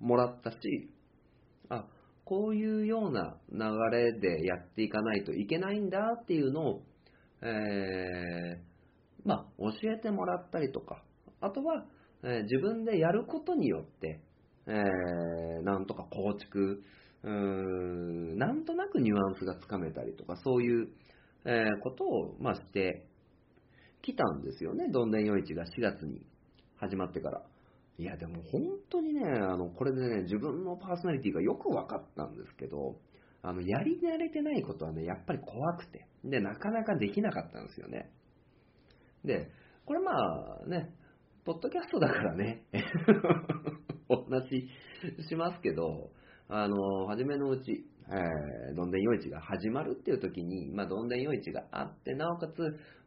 [0.00, 0.58] もらったし、
[1.68, 1.86] あ、
[2.24, 6.82] こういうような流れでやっていかないといけないんだっていうのを、
[7.42, 8.58] えー
[9.24, 11.02] まあ、教えてもらったりとか、
[11.40, 11.84] あとは、
[12.24, 14.20] えー自分でやることによって、
[14.66, 16.82] えーなんとか構築、
[17.24, 20.88] うーんなんとなくニュアンスがつかめたりとか、そういう、
[21.44, 23.04] えことを、まあ、して
[24.00, 26.26] きたんですよね、どんでんよいちが4月に
[26.76, 27.42] 始まってから。
[27.98, 32.96] いや、でも本当にね、あの、これでね、自分のパーソナリティがよく分かったんですけど、
[33.42, 38.10] あの、やり慣れてないことはね、やっぱり怖くて、で、なかなかできなかったんですよね。
[39.24, 39.50] で、
[39.84, 40.12] これま
[40.64, 40.94] あね、
[41.44, 42.64] ポッドキャストだからね、
[44.08, 44.48] お話
[45.20, 46.10] ししますけど、
[46.54, 52.52] あの、初めのうち、えーどんでんよいちが始まるっていう時に、まあ、どんでんよいちがあって、なおかつ、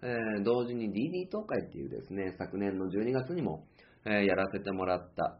[0.01, 3.67] えー同時に DD 東海っていうですね、昨年の12月にも、
[4.05, 5.37] えーやらせてもらった、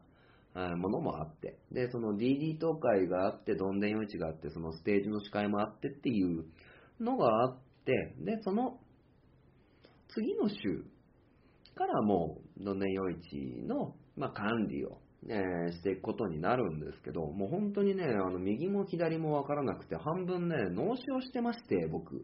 [0.54, 6.44] えものもあって、で、その DD 東海があって、どんでんよいちがあって、そのステージの司会もあってっていう
[7.00, 8.78] のがあって、で、その
[10.14, 10.56] 次の週
[11.74, 14.98] からもう、どんでんよいちの、まあ、管理を、
[15.28, 22.22] えーしていくことになるんですけど、もう本当にね、あの右も左もわからなくて、半分ね、脳死をしてまして、僕。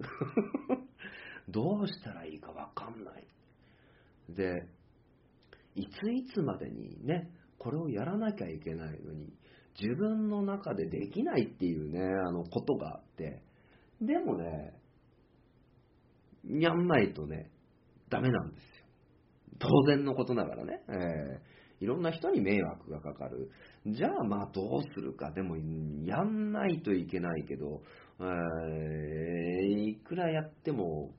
[1.49, 3.27] どうしたらいいかわかんない。
[4.29, 4.69] で、
[5.75, 9.33] いついつまでにね、これをやらなきゃいけないのに、
[9.81, 13.43] 自分の中でできないっていうね、あのことがあって、
[14.01, 14.75] でもね、
[16.45, 17.51] やんないとね、
[18.11, 18.87] ダメなんですよ。
[19.59, 23.51] 当然のことながらね、えーいろんな人に迷惑がかかる。
[23.87, 25.33] じゃあまあどうするか。
[25.33, 27.83] でも、やんないといけないけど、
[28.21, 31.11] えーいくらやっても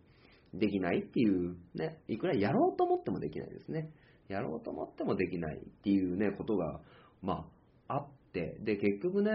[0.53, 3.89] できないっていう、ね、いくらやろうと思ってもできないですね。
[4.29, 6.79] やろうと思ってもできないっていうね、ことが、
[7.21, 7.45] ま
[7.89, 9.31] あ、あって、で、結局ね、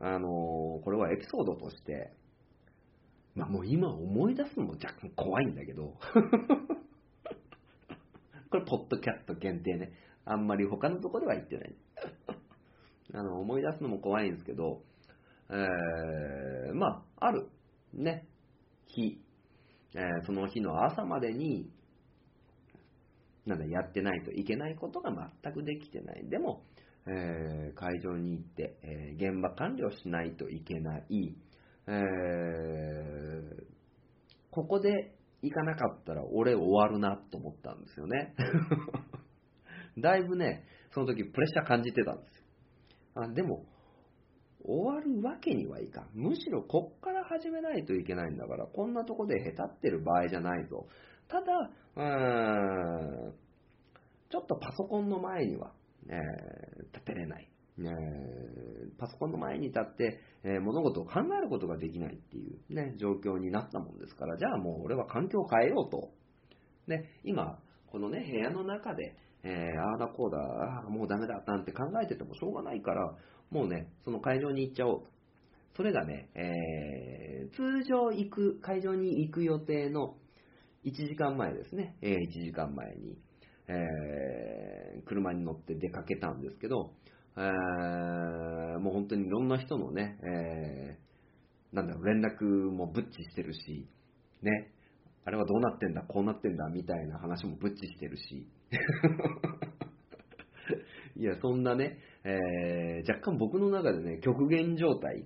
[0.00, 2.12] あのこれはエピソードとして、
[3.36, 5.94] まあもう今思い出すのも若干怖いんだけど、
[8.50, 9.92] これ、ポッドキャスト限定ね。
[10.24, 11.74] あんまり他のとこでは言ってない。
[13.14, 14.82] あの、思い出すのも怖いんですけど、
[15.50, 17.48] えー、まあ、ある、
[17.92, 18.26] ね、
[18.86, 19.20] 日、
[19.94, 21.70] えーその日の朝までに、
[23.44, 25.12] なんだ、やってないといけないことが
[25.42, 26.28] 全くできてない。
[26.28, 26.64] でも、
[27.06, 31.36] えー会場に行って、えー現場管理をしないといけない。
[31.88, 33.72] えー
[34.50, 38.34] ここで行かなかったら俺終わるなと思ったんですよね。
[39.98, 42.42] だいぶね、その時プレッシャー感じてたんですよ。
[43.14, 43.64] あでも、
[44.64, 46.08] 終わるわけにはいかん。
[46.14, 50.86] むしろこっから始めないといけないんだから、こんなとこでへたってる場合じゃないぞ。
[51.28, 53.34] ただ、うーん
[54.30, 55.72] ちょっとパソコンの前には、
[56.08, 57.48] えー立てれない。
[57.78, 66.10] えーパソコンの前に立って、えー物事を考えることができないっていう、ね、状況になったもんですから、じゃあもう俺は環境を変えようと。
[66.86, 67.58] ね、今、
[67.90, 73.16] このね、部屋の中で、えーああだこうだ、あもうダメだなんて考えててもしょうがないから、
[73.50, 75.10] もうね、その会場に行っちゃおうと。
[75.76, 80.16] それがね、えー通常行く、会場に行く予定の
[80.84, 83.18] 1時間前ですね、え1時間前に、
[83.68, 86.92] えー車に乗って出かけたんですけど、
[87.36, 93.88] えーもう本当にいろんな人のね、えーなんだろう、連絡もブッチしてるし、
[94.42, 94.72] ね、
[95.24, 98.46] あれはどうなってんだ、こうなってんだ、みたいな話もブッチしてるし。
[101.16, 105.24] いや、そんなね、えー若干僕の中でね、極限状態。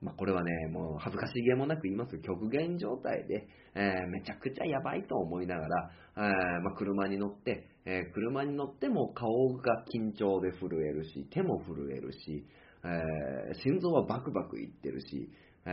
[0.00, 12.46] まあ、これはね、もう恥ずかしげもなく言いますよ極限状態で、えーめちゃくちゃやばいと思いながら、えーまあ、車に乗って、え車に乗っても顔が緊張で震えるし、手も震えるし、
[12.84, 15.30] え心臓はバクバクいってるし、
[15.66, 15.70] え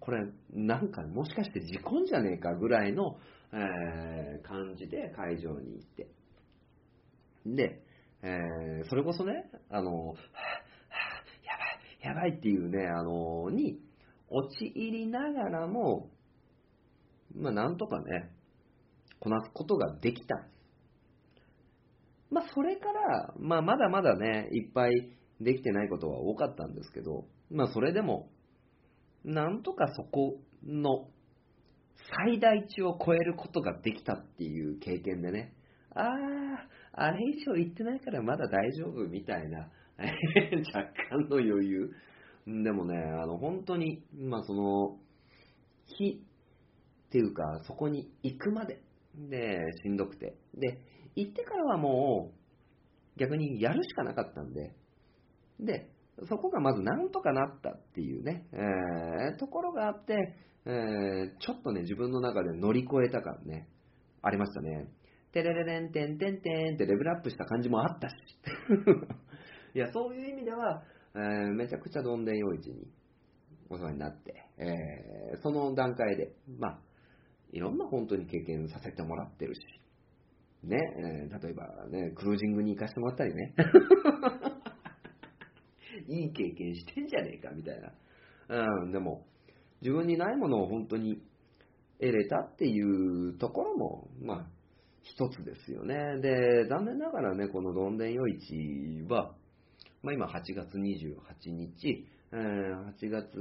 [0.00, 3.16] これなんかもしかして事故んじゃねえかぐらいの、
[3.54, 6.08] えー感じで会場に行って。
[7.46, 7.82] で、
[8.22, 9.32] えーそれこそね、
[9.70, 13.78] あの、はぁはぁやばい、やばいっていうね、あの、に
[14.28, 16.10] 陥りながらも、
[17.34, 18.30] まあなんとかね、
[19.20, 20.46] こなすことができた。
[22.30, 24.92] まあそれから、まあまだまだね、いっぱい
[25.40, 28.30] できてないことは多かったんですけど、まあそれでも、
[29.24, 31.08] なんとかそこの
[32.16, 35.54] 最大値を超えることができたっていう経験でね、
[35.94, 41.90] ああ、あれ以上言ってないからまだ大丈夫みたいな、 若干の余裕。
[42.46, 44.98] でもね、あの、本当に、まあその、
[45.86, 46.22] 日
[47.06, 48.82] っていうか、そこに行くまで、
[49.14, 50.36] で、しんどくて。
[50.54, 50.78] で、
[51.14, 54.74] 行ってからはもう、逆にやるしかなかったんで、
[55.60, 55.90] で、
[56.28, 60.14] そこがまずなんとかなったっていうね、えーところがあって、
[60.66, 63.68] えーちょっとね、自分の中で乗り越えた感ね、
[64.22, 64.88] ありましたね。
[65.32, 68.14] てれれれんてんてんてんってレベルアップした感じもあったし。
[69.74, 70.84] いや、そういう意味では、
[71.14, 72.88] えーめちゃくちゃどんでん陽一に
[73.68, 76.80] お世話になって、えーその段階で、まあ、
[77.50, 79.60] いろんな本当に経験させてもらってるし、
[80.62, 83.52] ね、えー例えばね、クルージングに行かせてもらったりね、
[86.08, 87.92] いい経験してんじゃねえかみたいな。
[88.82, 89.26] うん、でも、
[89.84, 91.22] 自分にないものを本当に
[92.00, 94.46] 得れたっていうところも、まあ、
[95.02, 95.94] 一つですよね。
[96.22, 99.34] で、残念ながらね、このどんでんよ市は、
[100.02, 103.36] まあ今8月28日、え8月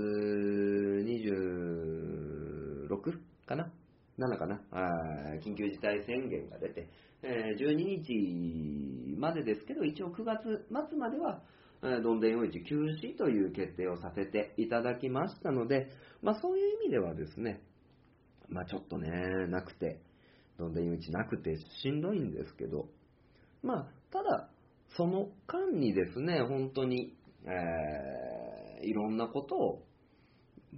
[2.90, 2.90] 26
[3.48, 3.72] かな
[4.20, 4.60] ?7 かな？
[5.46, 6.90] 緊急事態宣言が出て、
[7.22, 10.42] え12日までですけど、一応9月
[10.90, 11.42] 末までは、
[12.02, 15.90] どんでんよ市休止という決定をさせていただきましたので、
[16.22, 17.62] まあそういう意味ではですね、
[18.48, 19.10] まあちょっとね、
[19.50, 20.02] なくて、
[20.58, 22.88] どんでんよ市なくてしんどいんですけど、
[23.64, 24.50] まあ、ただ、
[24.96, 27.16] その間にですね、本当に、
[27.46, 29.86] えーいろんなことを、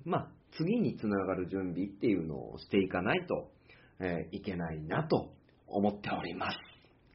[0.03, 3.51] まあ、次につながる準備っていうのをしていかないと、
[3.99, 5.33] えーいけないなと
[5.67, 6.57] 思っております。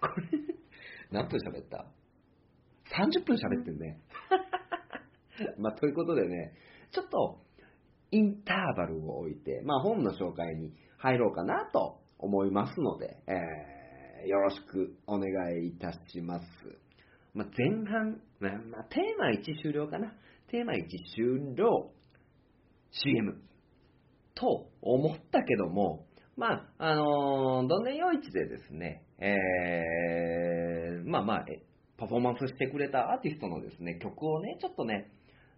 [0.01, 0.39] これ、
[1.13, 1.87] 何分喋った？
[2.91, 4.01] ?30 分喋ってるね。
[5.59, 6.53] まあ、ということでね、
[6.91, 7.41] ちょっと、
[8.13, 13.81] インターバルを置いて、まあ、本の紹介に入ろうかなと思いますので、えー
[14.27, 15.31] よろしくお願
[15.63, 16.47] いいたします。
[17.33, 20.13] まあ、前半、まあまあテーマ1終了かな。
[20.49, 20.85] テーマ1
[21.15, 21.91] 終了、
[22.91, 23.41] CM
[24.35, 31.63] と思ったけども、まあ、あのーどんでん夜市でですね、えー、まあまあ、え
[32.01, 35.11] パフォーマンスしてくれたアーティストのですね、曲をね、ちょっとね、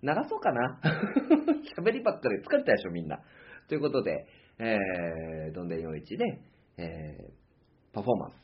[0.03, 0.81] 流そうかな。
[1.79, 3.23] 喋りばっかり疲れたでしょ、みんな。
[3.69, 4.27] ということで、
[4.59, 6.41] えー、どんでん夜市で、
[6.79, 8.35] えー、パフォーマンス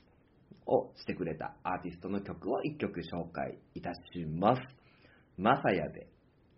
[0.67, 4.63] をしてくれたアーティストの曲を一曲紹介いたします。
[5.37, 6.07] まさやで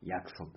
[0.02, 0.50] 約束。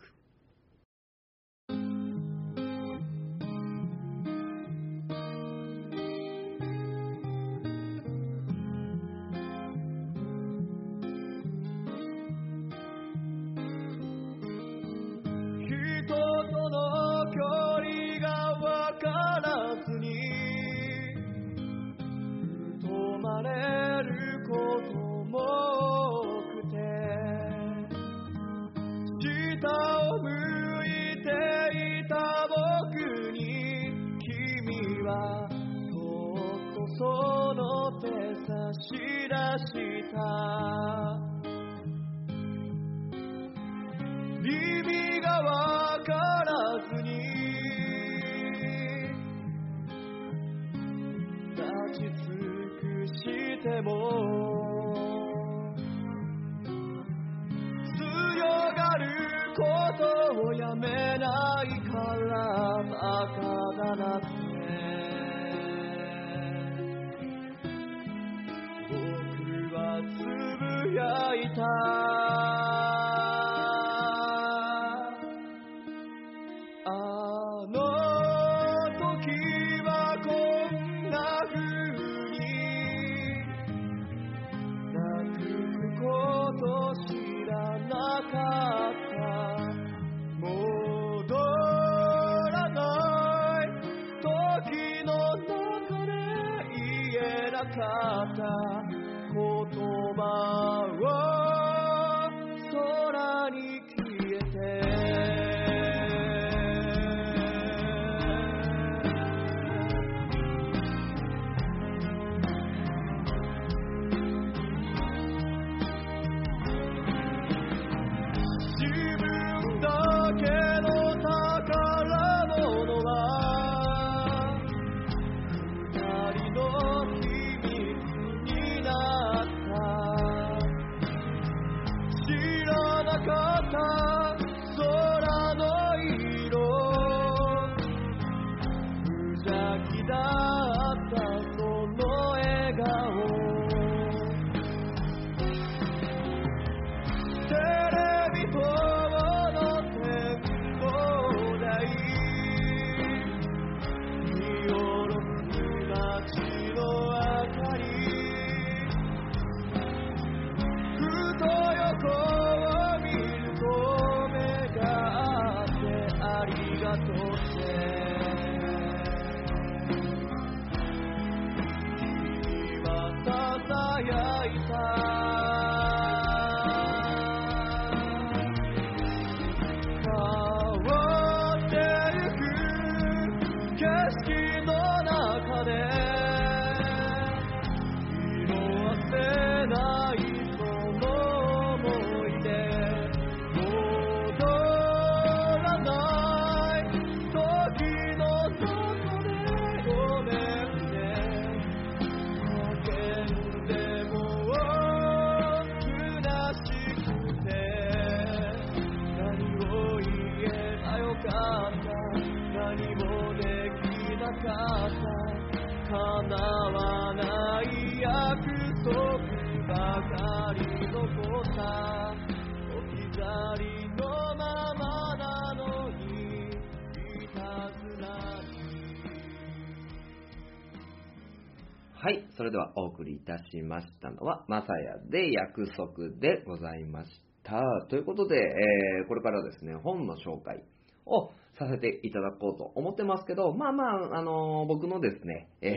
[232.43, 237.09] それではお送りいたしましたのは、まさやで約束でございまし
[237.41, 237.61] た。
[237.89, 240.61] ということで、えーこれからですね、本の紹介
[241.05, 245.75] をさせていただこうと思ってますけど、まあまあ、あの僕のですね、えー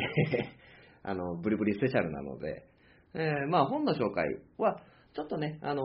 [1.08, 2.64] あの、ブリブリスペシャルなので、
[3.14, 4.26] えーまあ本の紹介
[4.58, 4.80] は、
[5.14, 5.84] ちょっとね、あの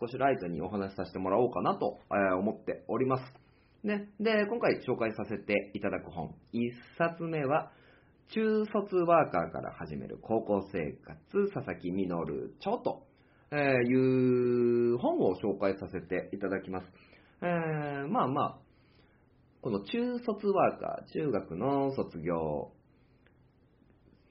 [0.00, 3.22] 少しライトにお話しさせてもらおうかなと、え思っております。
[3.84, 7.70] ね、で、今回紹介させていただく本、一冊目は、
[8.30, 12.12] 中卒ワーカーから始める高校生活、佐々木実
[12.60, 13.06] 著と、
[13.50, 13.58] えー
[13.88, 16.86] いう本を紹介させていただきます。
[17.40, 18.58] えーまあまあ、
[19.62, 22.70] この中卒ワーカー、中学の卒業、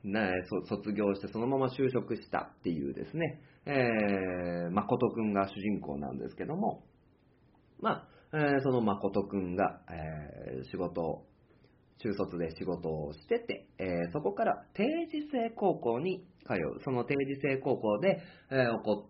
[0.04, 0.30] ね、
[0.70, 6.84] 卒業してそのまま就職したっていうですね、えー、誠くんが主人公なんですけども、
[7.82, 11.27] まあ、えーその誠くんが、えー仕事を、
[12.00, 16.82] 中卒で仕事をしてて、えーそこから定時制高校に通う。
[16.84, 18.22] その定時制高校で、
[18.52, 19.10] えー起こ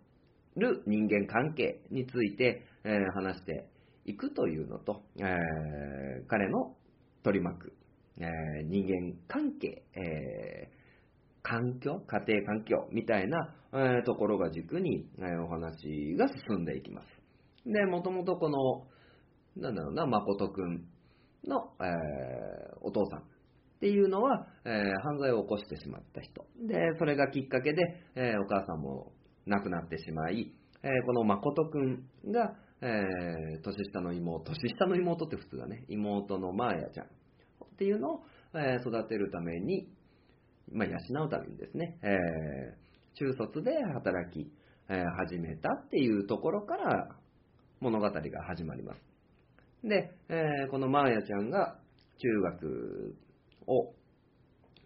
[0.55, 3.67] る人間関係について、えー話して
[4.05, 5.23] いくというのと、え
[6.27, 6.75] 彼の
[7.23, 7.73] 取り巻く、
[8.19, 8.23] え
[8.63, 10.71] 人間関係、え
[11.43, 17.07] 環境、家庭環境みたいな、えところが軸に、えお話が進んでいきます。
[17.65, 18.88] で、もともとこの、
[19.61, 20.85] なんだろうな、誠くん
[21.48, 23.24] の、えーお父さんっ
[23.80, 26.45] ていうのは、えー犯罪を起こしてしまった人。
[26.68, 27.82] で、それがきっかけで、
[28.16, 29.12] えーお母さんも
[29.45, 37.10] 亡くなってしまい、えーこの誠くんが、えー年下の妹、年下の妹って普通だね、妹のマーヤちゃんっ
[37.78, 38.20] ていうのを、
[38.54, 39.88] えー育てるために、
[40.72, 42.88] まあ、養うためにですね、えー
[43.18, 44.52] 中卒で働き、
[44.89, 47.10] え始めたっていうところから
[47.80, 48.12] 物語が
[48.48, 49.07] 始まります。
[49.84, 51.80] で、えーこのマーヤちゃんが
[52.19, 53.15] 中学
[53.67, 53.93] を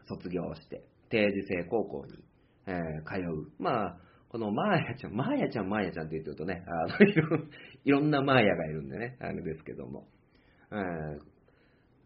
[0.07, 2.13] 卒業して、定時制高校に、
[2.67, 3.51] えー通う。
[3.59, 3.97] まあ、
[4.29, 7.37] このマーヤちゃん、マーヤちゃん、マーヤちゃんって言ってるとね、あのいろ
[7.83, 10.07] いろんなマーヤがいるんでね、あれですけども、
[10.71, 11.19] えー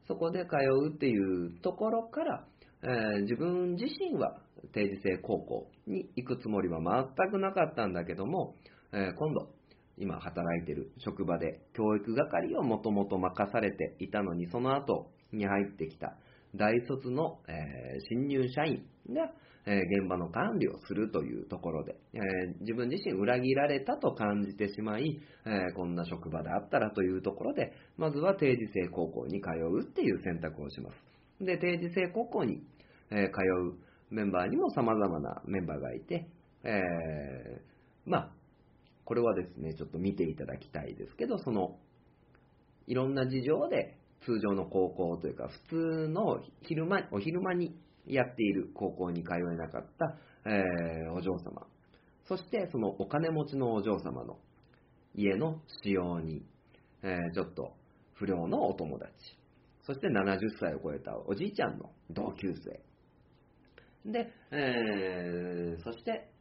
[0.07, 2.47] そこで通うっていうところから、
[2.83, 4.39] えー自分自身は
[4.71, 6.79] 定時制高校に行くつもりは
[7.17, 8.55] 全くなかったんだけども、
[8.93, 9.49] えー今度、
[9.97, 16.17] 今働いてる職場で教育係をもともと任されていたのに、その後に入ってきた
[16.55, 19.31] 大卒の、え新入社員が、
[19.67, 22.19] え現場の管理をするというところで、え
[22.61, 31.43] 自分自身裏切られたと感じてしまい、えこんな職場であったらというところで、まずは定時制高校に通うっていう選択をします。
[31.43, 32.61] で、定時制高校に、
[33.11, 33.41] え通
[33.71, 33.77] う
[34.11, 36.27] メンバーにも様々なメンバーがいて、
[36.63, 36.71] え
[38.05, 38.31] まあ、
[39.05, 41.77] これはですね、ちょっと見ていただきたいですけど、その、
[42.87, 47.75] いろんな事情で通常の高校というか、普通の昼間、お昼間に
[48.07, 50.17] やっている高校に通えなかった、
[50.49, 51.67] えーお嬢様。
[52.27, 54.39] そして、そのお金持ちのお嬢様の
[55.13, 56.43] 家の使用に、
[57.03, 57.73] えーちょっと
[58.15, 59.13] 不良のお友達。
[59.83, 64.11] そして70歳を超えたおじいちゃんの同級生。
[64.11, 66.31] で、えーそして、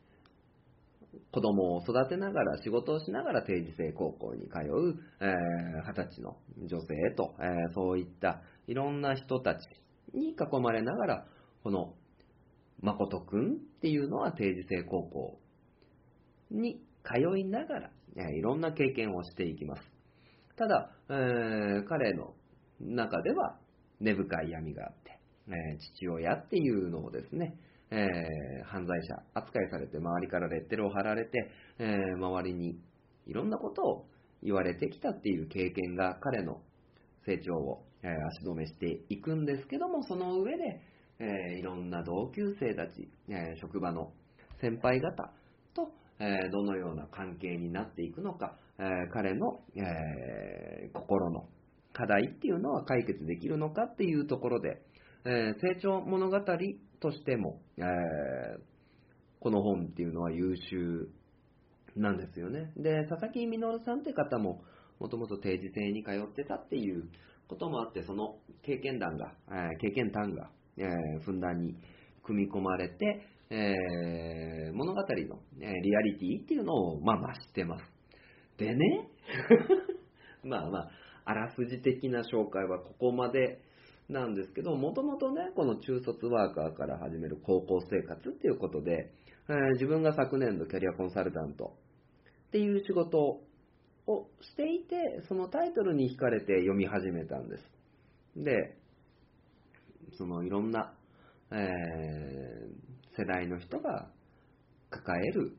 [1.33, 9.59] 子供を育てながら、仕事をしながら定時制高校に通う、えー二十歳の女性と、えーそういったいろんな人たち
[10.13, 11.27] に囲まれながら、
[11.63, 11.95] この
[12.81, 15.39] 誠くんっていうのは定時制高校
[16.51, 19.83] に通いながら、えいろんな経験をしていきます。
[20.57, 22.35] ただ、えー彼の
[22.81, 23.59] 中では
[24.01, 27.57] 根深い闇があって、え父親っていうのをですね、
[27.95, 32.81] えー犯罪者扱いされて周りからレッテルを貼られて、えー周りに
[33.27, 34.07] いろんなことを
[34.43, 36.61] 言われてきたっていう経験が彼の
[37.25, 40.81] 成長を、えー足止めしていくんですけども、その上で、
[41.21, 44.13] えいろんな同級生たち、え職場の
[44.61, 45.33] 先輩方
[45.75, 48.83] と、えどのような関係になっていくのか、え
[49.13, 51.49] 彼の、え心の
[51.93, 54.83] 課題っていうのは解決できるのかっていうところで、
[55.25, 56.39] え成長物語
[57.05, 58.75] としても、えー
[59.41, 61.07] この本っていうのは優秀
[61.97, 62.73] なんですよね。
[62.79, 64.63] で、佐々木実さんって方も、
[64.99, 67.11] もともと定時制に通ってたっていう
[67.47, 70.49] こともあって、その経験談が、えー経験談が、
[70.79, 71.75] えーふんだんに
[72.25, 75.07] 組み込まれて、えー物語の、
[75.61, 77.85] えリアリティっていうのを、まあ、増してます。
[78.57, 79.11] でね、
[80.43, 80.91] まあまあ、
[81.27, 83.61] あらすじ的な紹介はここまで
[84.09, 89.13] なんですけど、もともとね、この中卒ワーカーから始める高校生活っていうことで、
[89.49, 91.77] えー自分が昨年度キャリアコンサルタント
[92.49, 93.19] っていう仕事
[94.07, 97.63] をしていて、そのタイトルに惹かれて読み始めたんです。
[98.37, 98.77] で、
[100.19, 100.95] そのいろんな、
[101.51, 104.11] えー世代の人が
[104.91, 105.57] 抱える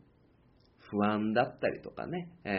[0.92, 2.50] 不安だったりとかね、え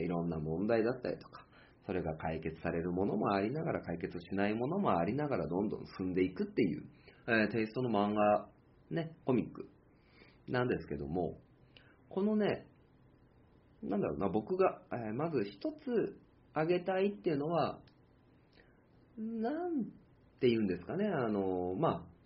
[0.00, 1.45] ーいろんな問題だったりとか、
[1.86, 6.84] それが解決されるものもありながら、解決しないものもありながら、どんどん進んでいくっていう、
[7.28, 8.48] えーテイストの漫画、
[8.90, 9.68] ね、コミック
[10.48, 11.38] なんですけども、
[12.08, 12.66] このね、
[13.82, 16.18] なんだろうな、僕が、えーまず一つ
[16.52, 17.78] 挙げたいっていうのは、
[19.18, 19.84] なん
[20.40, 22.16] て言うんですかね、あの、まあ、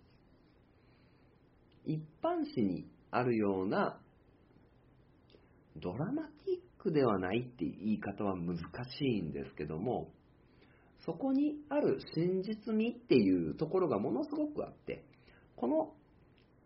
[1.85, 3.99] 一般紙にあるような
[5.77, 10.11] ドラマティックではないって言い方は難しいんですけども、
[11.05, 15.03] そこにある真実味っていうところがものすごくあって、
[15.55, 15.93] この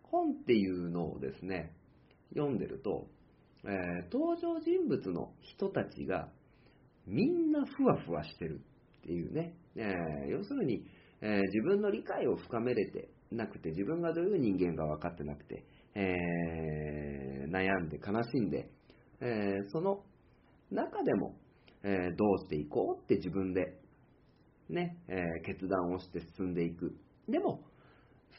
[0.03, 1.73] 本っていうのをですね、
[2.33, 3.07] 読んでると、
[3.65, 6.29] えー登場人物の人たちが
[7.07, 8.61] みんなふわふわしてる
[8.99, 10.85] っていうね、えー要するに、
[11.21, 18.69] えー自分の理解を深めれてなくて、自分がどういう人間か分かってなくて、え悩んで悲しんで、
[19.21, 20.03] えーその
[20.71, 21.35] 中でも、
[21.83, 23.79] えーどうしていこうって自分で、
[24.69, 26.95] ね、えー決断をして進んでいく。
[27.29, 27.63] でも、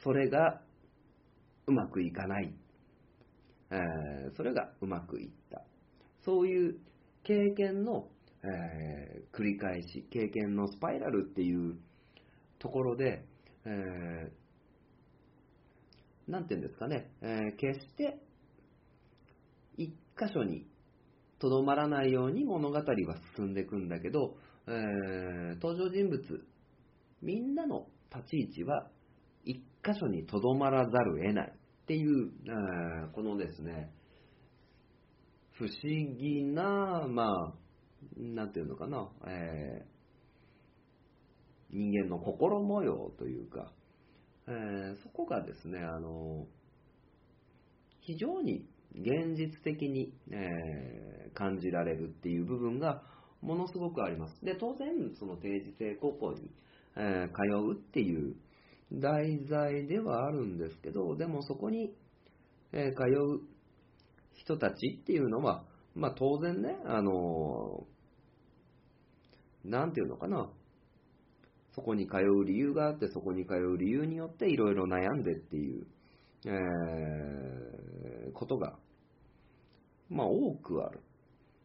[0.03, 0.63] それが
[1.67, 2.55] うまくいかない。
[3.71, 3.77] え
[4.37, 5.65] それがうまくいった。
[6.25, 6.79] そういう
[7.25, 8.09] 経験の、
[8.45, 11.77] え繰り返し、経験のスパイラルっていう
[12.59, 13.25] ところで、
[13.65, 14.47] えー
[16.31, 18.19] なんていうんですかね、えー決して
[20.19, 20.67] 箇所に
[21.39, 22.85] とどまらないように物語は
[23.37, 24.37] 進んでいくんだけど、
[24.67, 26.21] えー登場人物、
[27.23, 28.89] みんなの立ち位置は
[29.45, 33.93] 一箇所にとどまらざるを得ないっていう、えーこのですね、
[35.53, 35.73] 不思
[36.19, 37.55] 議な、まあ、
[38.19, 39.97] なんていうのかな、えー
[41.69, 43.73] 人間の心模様というか、
[44.49, 46.47] えーそこがですね、あの、
[48.01, 48.65] 非常に
[48.97, 53.03] 現実的に、えー感じられるっていう部分が
[53.43, 54.43] ものすごくあります。
[54.43, 56.51] で、当然、その定時制高校に、
[56.97, 57.33] えー通
[57.73, 58.35] うっていう
[58.91, 61.95] 題材ではあるんですけど、でもそこに、
[62.73, 63.41] えー通う
[64.35, 67.87] 人たちっていうのは、まあ当然ね、あの
[69.65, 70.49] なんていうのかな、
[71.75, 75.87] そこに通う理由があって、そこに通う理由によっていろいろ悩んでっていう、
[76.47, 78.79] えーことが、
[80.09, 81.01] まあ多くある。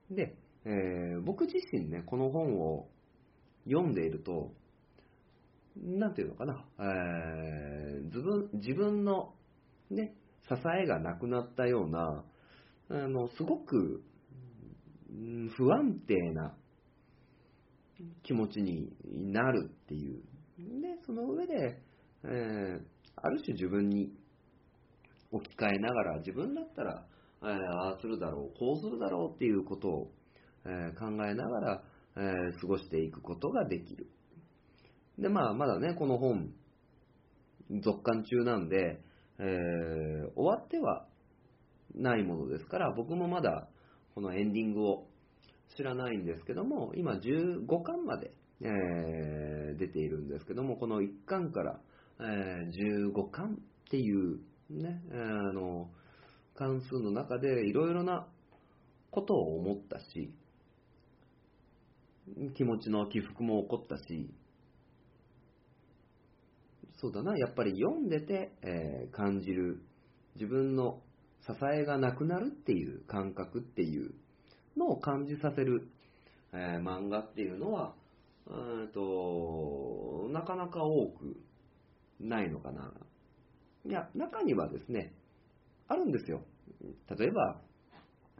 [0.10, 0.36] で、
[0.66, 2.90] えー僕自身ね、この本を
[3.66, 4.54] 読んでいると、
[5.76, 9.34] なんていうのかな、えー自分自分の、
[9.90, 10.16] ね、
[10.50, 12.24] 支えがなくなったような、
[12.90, 14.04] あのすごく
[15.10, 16.56] うん不安定な
[18.24, 18.92] 気持ちに
[19.32, 20.22] なるっていう。
[20.58, 21.82] で、その上で、
[22.24, 22.82] えー
[23.24, 24.12] ある種自分に
[25.32, 27.06] 置き換えながら、自分だったら、
[27.44, 30.12] えああするだろう、こうするだろうっていうことを、
[30.66, 31.84] え考えながら、
[32.18, 34.08] え過ごしていくことができる。
[35.18, 36.54] で、まあ、まだね、この本、
[37.84, 39.02] 続刊中なんで、
[39.40, 41.08] えー終わっては
[41.96, 43.68] ないものですから、僕もまだ
[44.14, 45.08] このエンディングを
[45.76, 51.80] 知らないんですけども、今15巻まで、えー出ているんですけども、この1巻から、
[52.20, 54.40] えー15巻っていう
[54.70, 55.90] ね、えーあの、
[56.62, 58.28] 関数の中でいろいろな
[59.10, 60.32] ことを思ったし、
[62.56, 64.30] 気持ちの起伏も起こったし、
[67.00, 69.82] そうだな、やっぱり読んでて、えー感じる
[70.36, 71.02] 自分の
[71.48, 74.14] 支えがなくなるっていう感覚っていう
[74.78, 75.90] のを感じさせる、
[76.54, 77.96] えー漫画っていうのは、
[78.46, 81.38] うんと、なかなか多く
[82.20, 82.94] ないのかな。
[83.84, 85.16] いや、中にはですね、
[85.88, 86.44] あるんですよ。
[87.18, 87.62] 例えば、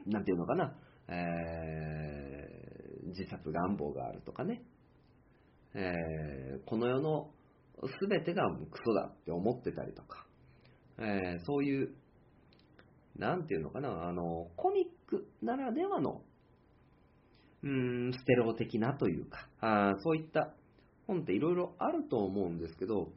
[0.06, 0.76] なんていうのかな、
[1.08, 2.72] えー
[3.08, 4.62] 自殺願望があるとかね、
[5.74, 7.32] えーこの世の
[8.10, 10.26] 全てがクソだって思ってたりとか、
[11.00, 11.96] えーそういう、
[13.18, 16.22] なんていうのかな、あの、コミックならではの、
[17.64, 20.54] うん、ステレオ的なというか、あそういった
[21.08, 23.12] 本っていろいろあると思うんですけど、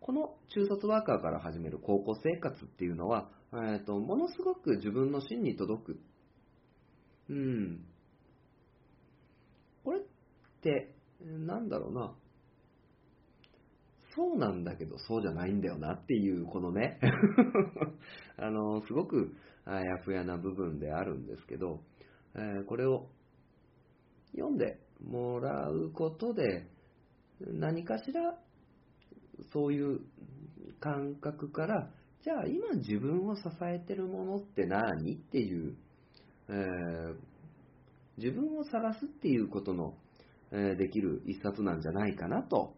[0.00, 6.00] この中卒ワーカーから始める高校生活っていうのは、えーとものすごく自分の芯に届く。
[7.30, 7.84] うん。
[9.84, 10.02] これっ
[10.62, 12.14] て、なんだろうな。
[14.14, 16.98] そうなんだけど、そうじゃないんだよなっていう、このね、
[18.36, 19.34] あの、すごく
[19.64, 21.80] あやふやな部分であるんですけど、
[22.34, 23.08] えーこれを
[24.32, 26.66] 読んでもらうことで、
[27.40, 28.38] 何かしら、
[29.52, 30.00] そういう
[30.80, 31.90] 感覚から、
[32.24, 35.76] じゃあ今自分を支えてるものって何っていう、
[36.48, 37.14] えー
[38.20, 39.94] 自分を探すっていうことの、
[40.50, 42.74] えーできる一冊なんじゃないかなと、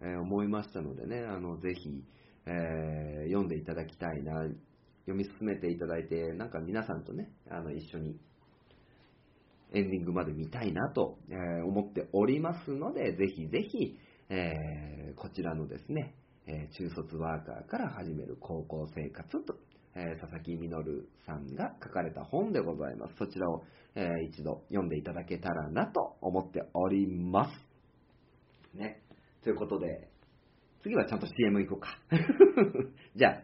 [0.00, 2.02] えー思いましたのでね、あのぜひ、
[2.46, 4.32] え読んでいただきたいな、
[5.04, 8.18] 読み進めていただいて、なんか皆さんとね、あの一緒に
[9.74, 13.98] エンディングまで見たいなと、え思っておりますので、ぜひぜひ、
[14.30, 16.14] えこちらのですね、
[16.48, 19.54] え中卒ワーカーから始める高校生活と、
[19.94, 20.70] え佐々木実
[21.26, 23.14] さんが書かれた本でございます。
[23.18, 27.50] そちらを、え一度読んでいただけたらなと思っておりま
[28.72, 28.76] す。
[28.78, 29.02] ね。
[29.42, 30.08] ということで、
[30.82, 31.98] 次はちゃんと CM 行こうか。
[33.14, 33.42] じゃあ、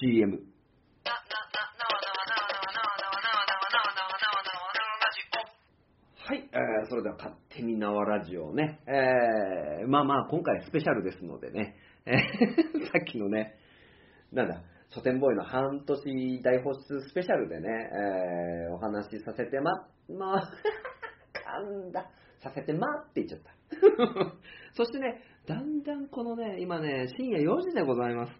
[0.00, 0.38] CM。
[6.28, 11.74] はい、えーそれでは勝手に縄ラジオね、えーまあまあ今回スペシャルですのでね、
[12.92, 13.54] さっきのね、
[14.32, 19.70] なんだ、書店ボーイの半年大放出スペシャルでね、えーお話しさせてま、
[20.08, 20.52] まあ、
[21.34, 23.52] 噛んだ、させてまって言っちゃった。
[24.72, 28.32] そしてね、だんだんこのね、今ね、深夜4時でございます。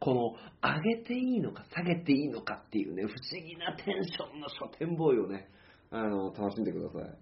[0.00, 5.48] この、上げていいのか下げていいのかっていうね、不思議なテンションの書店ボーイをね、
[5.90, 7.18] あの、楽しんでください。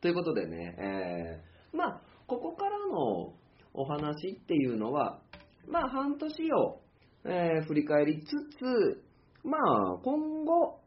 [0.00, 3.34] ということでね、えーまあ、ここからの
[3.74, 5.20] お話っていうのは、
[5.68, 6.80] まあ、半年を、
[7.24, 9.02] えー振り返りつつ、
[9.44, 10.80] まあ、今後、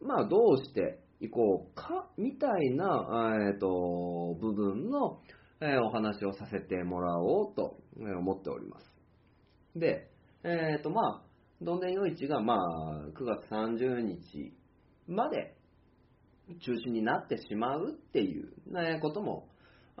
[0.00, 2.86] まあ、どうしていこうか、みたいな、
[3.48, 5.20] えーと、部分の、
[5.60, 8.90] えーお話をさせてもらおうと思っております。
[9.76, 10.10] で、
[10.44, 11.22] えっ、と、まあ、
[11.60, 14.54] どんでんよ市が、まあ、9月30日
[15.06, 15.54] まで
[16.64, 19.49] 中止になってしまうっていう、ね、ことも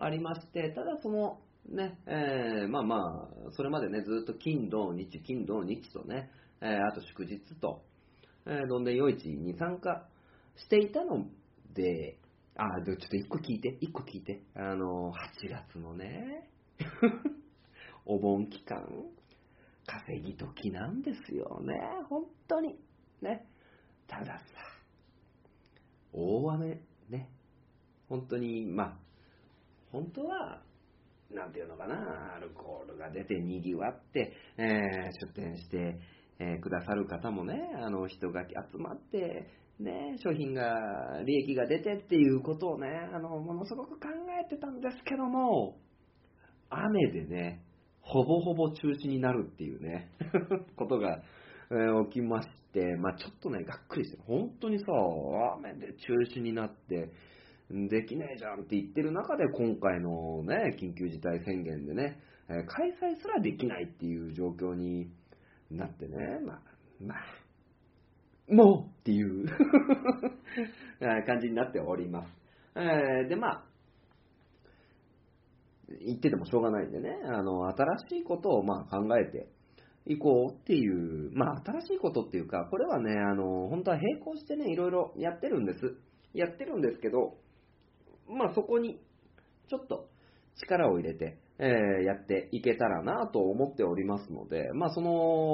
[0.00, 6.30] ありまして、ただその、ね、えーまあまあ、それまでね、ずっと金、土、日、金、土、日とね、
[6.62, 7.82] えーあと祝日と、
[8.46, 10.06] えーどんでんよ市に参加
[10.56, 11.26] していたの
[11.74, 12.18] で、
[12.56, 16.48] あ、でちょっと一個聞いて、一個聞いて、あの、8月のね、
[18.06, 18.82] お盆期間、
[19.86, 21.74] 稼ぎ時なんですよね、
[22.08, 22.78] 本当に。
[23.20, 23.46] ね。
[24.06, 24.44] たださ、
[26.12, 27.28] 大雨、ね。
[28.08, 29.09] 本当に、まあ、
[29.92, 30.62] 本当は、
[31.32, 34.66] なんていうのかな、アルコールが出て賑わって、えー
[35.26, 35.98] 出店して、
[36.38, 44.08] えーくださる方もね、あの人が集まって、ね、商品が、利益が出てっていうことをね、あの、ものすごく考
[44.44, 45.76] えてたんですけども、
[46.68, 47.62] 雨でね、
[48.02, 50.10] ほぼほぼ中止になるっていうね、
[50.76, 51.22] ことが、
[51.70, 54.86] えー起きまして、まあちょっとね、がっくりして、本当にさ、
[55.58, 57.10] 雨で中止になって、
[57.70, 65.08] できねえじゃんって言ってる中で、今回のね、緊急事態宣言でね、え開催すらできないっていう状況に
[65.70, 66.60] なってね、まあ、
[67.00, 69.46] まあ、もうっていう
[71.26, 72.28] 感じになっております。
[72.74, 73.64] えーで、まあ、
[76.04, 79.48] 言っててもしょうがないんでね、あの、新しいことをまあ考えて
[80.06, 85.96] いこうっていう、まあ新しいことっていうか、これはね、あの、本当は並行してね、いろいろやってるんです。
[86.32, 87.38] やってるんですけど、
[88.30, 89.00] まあそこに
[89.68, 90.08] ちょっと
[90.56, 95.10] 力を入れて、えーやっていけたらなと思っておりますので、まあその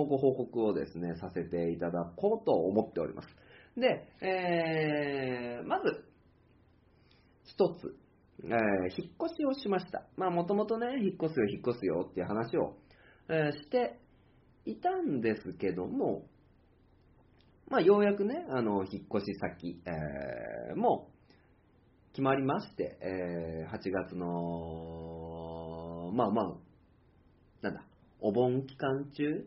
[0.07, 3.29] ご報告をですね、させていただこうと思っております。
[3.77, 6.05] で、えーまず、
[7.45, 7.97] 一つ、
[8.45, 8.51] えー
[9.03, 10.07] 引っ越しをしました。
[10.17, 12.77] まあもともとね、引っ越すよ、引っ越すよっていう話を、
[13.29, 13.99] えーして
[14.65, 16.27] いたんですけども、
[17.69, 21.09] まあようやくね、あの、引っ越し先、えーも
[22.17, 26.55] 決まりまして、えー8月の、まあまあ、
[27.61, 27.85] なんだ、
[28.21, 29.45] お盆期間中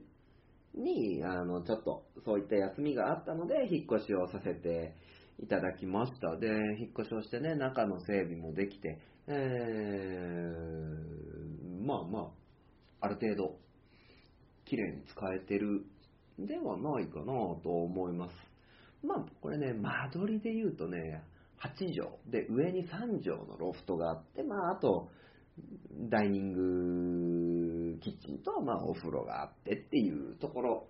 [0.75, 4.93] に、あの、ちょっとそういった休みがあったので、引っ越しをさせて
[5.39, 6.37] いただきました。
[6.37, 6.45] で、
[6.79, 9.35] 引っ越しをしてね、中の整備もできて、えー
[11.87, 12.19] まあま
[13.01, 13.57] あ、ある程度、
[14.65, 15.87] 綺麗に使えてる
[16.37, 18.35] ではないかなと思います。
[19.03, 21.23] まあ、これね、間取りで言うとね、
[21.61, 25.09] 8畳で上に3畳のロフトがあって、まあ、あと、
[26.09, 30.87] ダイニングキッチンと、まあ、お風呂があってっていうところ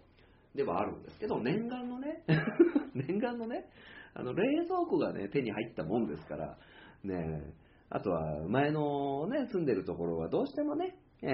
[0.55, 2.23] ではあるんですけど、念願のね、
[2.93, 3.65] 念願のね、
[4.13, 6.57] あの冷蔵庫がね、手に入ったもんですから、
[7.03, 7.53] ね、
[7.89, 11.27] あとは前のね、住んでるところはどうしてもね、え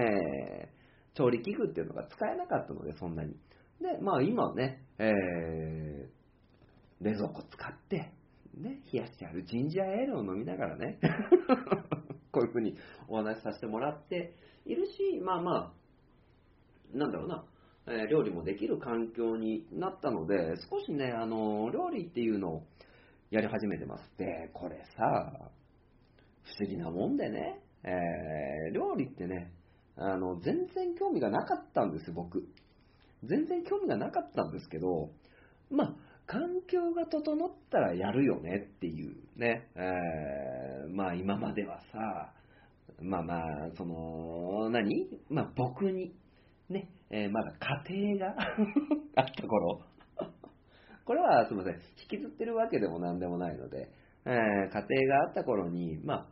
[0.71, 0.75] ー
[1.15, 3.31] 調理器具っていうのが使えなかったので、そんなに。
[3.79, 6.07] で、まあ今ね、えー
[7.01, 8.11] 冷蔵庫使って、
[8.57, 10.99] ね、冷やしてあるジンジャーエールを飲みながらね、
[12.31, 12.77] こういうふうに
[13.07, 14.33] お話しさせてもらって
[14.65, 15.73] いるし、まあま
[16.93, 17.45] あ、なんだろうな、
[17.87, 22.63] えー料理もできる環境になったので、少しね、あの、料理っていうのを
[23.29, 24.17] やり始めてます。
[24.17, 25.51] で、これさ、
[26.43, 29.51] 不思議なもんでね、えー料理ってね、
[29.97, 32.47] あの、全然興味がなかったんですよ、僕。
[33.23, 35.11] 全然興味がなかったんですけど、
[35.69, 35.95] まあ、
[36.27, 42.33] 環境が整ったらやるよねっていうね、えーまあ今まではさ、
[43.01, 43.41] まあまあ、
[43.77, 45.07] その、何？
[45.29, 46.15] まあ僕に、
[46.69, 47.51] ね、えーまだ
[47.87, 48.35] 家庭が
[49.17, 49.81] あった頃、
[51.05, 53.89] これはすみません、引きずってるわけでもなんでもないので、
[54.25, 56.27] えー家庭があった頃に、まあ、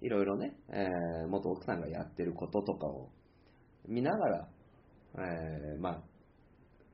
[0.00, 3.10] いろいろね、えー元奥さんがやってることとかを
[3.86, 4.48] 見ながら、
[5.18, 6.02] えーまあ、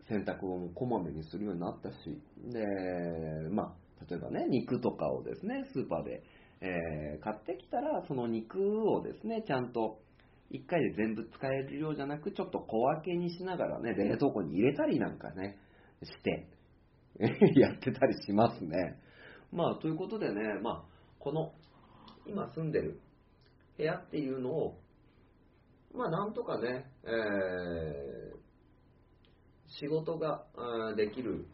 [0.09, 1.97] 洗濯をこまめにするようになったし、
[2.51, 2.61] で、
[3.51, 6.23] まあ、例えばね、肉とかをですね、スーパーで、
[6.61, 10.01] えー買ってきたら、その肉をですね、ちゃんと
[10.51, 15.59] 1回で全部使える量じゃなく、ちょっと小分けにしながらね、冷凍庫に入れたりなんかね、
[16.03, 16.49] して、
[17.59, 18.99] やってたりしますね。
[19.53, 20.85] まあ、ということでね、まあ、
[21.19, 21.53] この、
[22.27, 23.01] 今住んでる
[23.77, 24.79] 部屋っていうのを、
[25.95, 28.32] まあ、なんとかね、えー
[29.81, 30.45] 仕事が
[30.97, 31.47] できる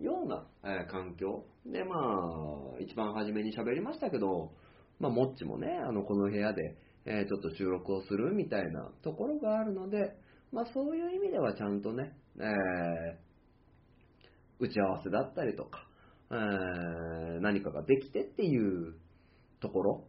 [0.00, 4.52] ような、え環境で、まあ、一番初めに喋りましたけど、
[5.00, 10.14] まあ、もっちもね、あの、この部屋で、えちょっと収録をするみたいなところがあるので、
[10.52, 13.28] まあ、そういう意味ではちゃんとね、えー
[14.60, 15.86] 打ち合わせだったりとか、
[16.32, 18.94] えー何かができてっていう
[19.60, 20.04] ところ、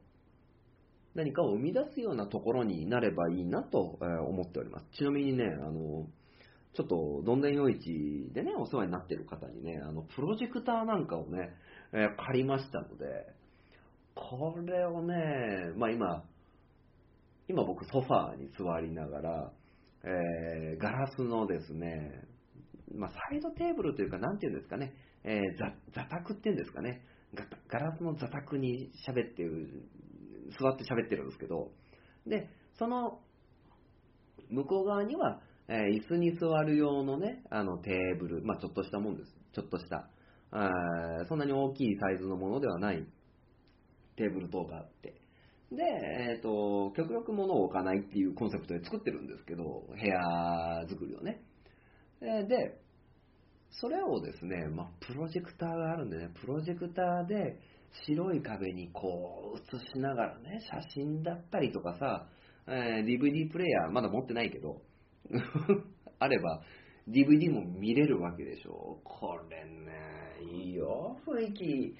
[1.15, 4.85] 何かを生み出すようなところになればいいなと思っております。
[4.97, 6.07] ちなみにね、あの、
[6.79, 11.49] ちょっと、どんでん夜市でね、お世話になってる方にね、あの、プロジェクターなんかをね、
[11.91, 13.35] えー借りましたので、
[14.15, 16.23] これをね、まあ今、
[17.49, 19.51] 今僕ソファーに座りながら、
[20.05, 22.23] えーガラスのですね、
[22.95, 24.93] まあ、サイドテーブルというか、なんていうんですかね、
[25.25, 27.01] えー座座卓っていうんですかね、
[27.67, 29.83] ガラスの座卓に喋ってる、
[30.57, 31.71] 座って喋ってるんですけど、
[32.25, 33.19] で、その
[34.49, 39.31] 向こう側には、えー椅子に座る用のね、あのテーブル、まあちょっとしたもんです。
[39.53, 40.09] ちょっとした。
[40.51, 40.69] あ
[41.27, 43.05] そんなに大きいサイズのものではない
[44.17, 45.21] テーブル等があって。
[45.71, 45.83] で、
[46.31, 51.43] えっ、と、極力物を置かないっていうコンセプトで作ってるんですけど、部屋作りをね。
[52.19, 52.81] で、
[53.69, 57.59] それをですね、まあ、プロジェクターがあるんでね、プロジェクターで
[58.07, 62.27] 白い壁にこう映しながらね、写真だったりとかさ、
[62.67, 64.81] えー DVD プレイヤーまだ持ってないけど、
[66.19, 66.61] あれば
[67.07, 68.99] DVD も見れるわけでしょ？
[69.03, 69.91] これね、
[70.53, 71.95] いいよ、雰囲気。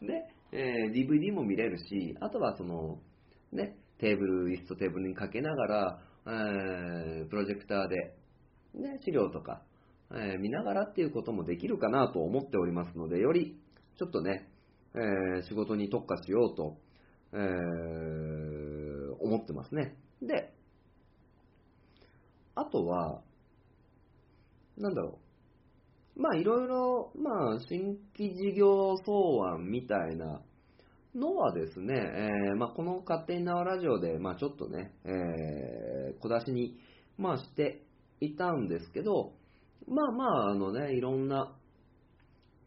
[0.00, 2.98] で、 えー DVD も見れるし、あとはその、
[3.52, 8.16] ね、テーブル、椅子とテーブルにかけながら、えープロジェクターで、
[8.74, 9.62] ね、資料とか、
[10.12, 13.58] えー見ながらっていうこともできるかなと思っておりますので、より
[13.96, 14.48] ちょっとね、
[14.94, 16.78] えー仕事に特化しようと、
[17.34, 19.96] えー思ってますね。
[20.22, 20.53] で、
[22.54, 23.22] あとは、
[24.76, 25.18] なんだろ
[26.16, 26.20] う。
[26.20, 29.12] まあ、いろいろ、まあ、新規事業草
[29.52, 30.40] 案みたいな
[31.14, 35.84] のはですね、えーまあ、この勝手に縄ラジオで、まあ、ちょっとね、えー
[36.20, 36.78] 小出しに、
[37.18, 37.82] まあ、して
[38.20, 39.32] いたんですけど、
[39.88, 41.54] まあまあ、あのね、いろんな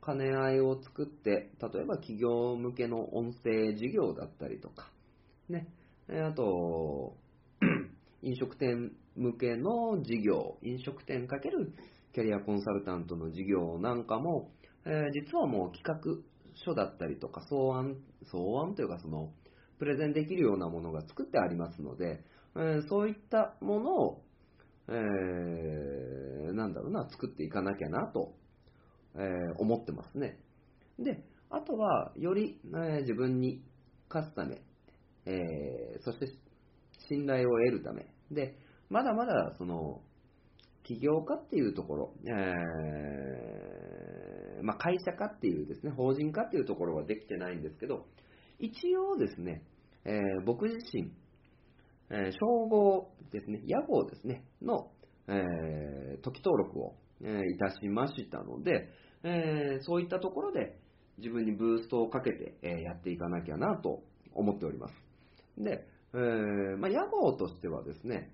[0.05, 4.91] 兼ね合いを作って、例えば企業向けの音声事業だったりとか、
[5.49, 5.67] ね、
[6.09, 7.15] あと、
[8.21, 11.73] 飲食店向けの事業、飲食店かける
[12.13, 14.51] キャリアコンサルタントの事業なんかも、
[14.85, 16.23] えー実はもう企画
[16.65, 19.31] 書だったりとか、草案、草案というかその、
[19.79, 22.23] プレゼンできるようなものが作ってありますので、
[22.55, 24.23] えーそういったものを、
[24.87, 28.35] えーなんだろうな、作っていかなきゃなと、
[29.15, 30.39] えー思ってますね。
[30.99, 33.63] で、あとは、より、え自分に
[34.09, 34.61] 勝つため、
[35.25, 35.31] え
[36.01, 36.27] そして
[37.09, 38.55] 信頼を得るため、で、
[38.89, 40.01] まだまだ、その、
[40.83, 48.05] 起業家っていうところ、えーまあ、会社化っていうですね、法人化っていうところはできてないんですけど、
[48.59, 49.63] 一応ですね、
[50.05, 51.11] えー僕自身、
[52.09, 54.89] えー称号ですね、屋号ですね、の、
[55.27, 58.89] えー、時登録を、えーいたしましたので、
[59.23, 60.79] えーそういったところで
[61.17, 64.93] 自分にブーストをかけて、えーやっていかなきゃなと思っております。
[65.57, 68.31] で、えーまあ、屋号としてはですね、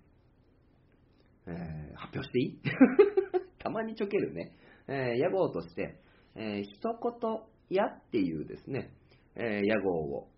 [1.47, 2.61] えー発表していい？
[3.59, 4.55] たまにちょけるね。
[4.87, 5.99] えー屋号として、
[6.35, 7.39] えー一言
[7.69, 8.91] やっていうですね、
[9.35, 10.29] えー屋号を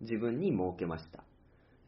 [0.00, 1.24] 自分に設けました。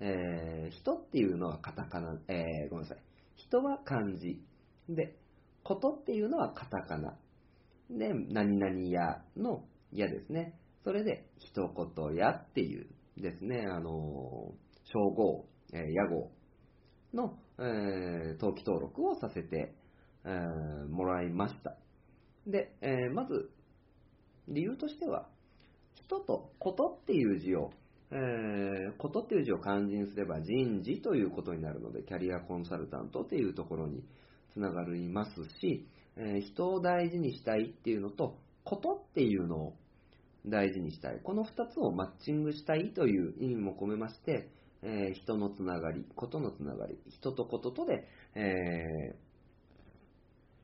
[0.00, 3.02] えー人っていうのはカタカナ、えーごめんなさい。
[3.36, 4.42] 人は漢字。
[4.88, 5.16] で、
[5.62, 7.18] ことっていうのはカタカナ。
[7.90, 10.58] で、何々やのやですね。
[10.84, 16.30] それで、一言やっていうですね、あのー称号、えー屋号
[17.12, 19.74] の、えー登記登録をさせて、
[20.24, 21.76] えーもらいました。
[22.46, 23.50] で、えーまず、
[24.48, 25.28] 理由としては、
[25.94, 27.70] 人とことっていう字を、
[28.10, 34.04] えーことっていう字を漢字にすれば人事ということになるので、キャリアコンサルタントっていうところに
[34.52, 35.30] つながります
[35.60, 35.86] し、
[36.16, 39.76] えー人を大事にしたいっていうのと、ことっていうのを
[40.46, 41.20] 大事にしたい。
[41.22, 44.48] この2つをマッチングしたいという意味も込めまして、
[44.82, 49.26] えー人のつながり、ことのつながり、人とこととで、えー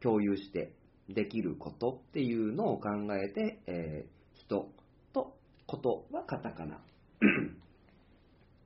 [0.02, 0.74] 共有して
[1.08, 4.68] できることっていうのを考えて、えー人
[5.12, 5.36] と
[5.66, 6.80] ことはカタカナ。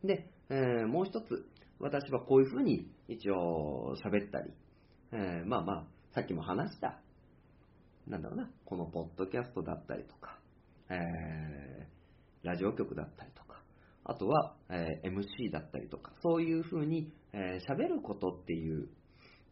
[0.04, 1.46] で、えーもう一つ、
[1.78, 4.50] 私はこういうふうに一応喋ったり、
[5.12, 7.00] えーまあまあ、さっきも話した、
[8.06, 10.38] なんだろうな、このポッドキャストだったりとか、
[10.88, 11.96] えー
[12.42, 13.45] ラジオ局だったりとか、
[14.08, 18.88] あとは、えー MC だったりとか、そういうふうにえー喋ることっていう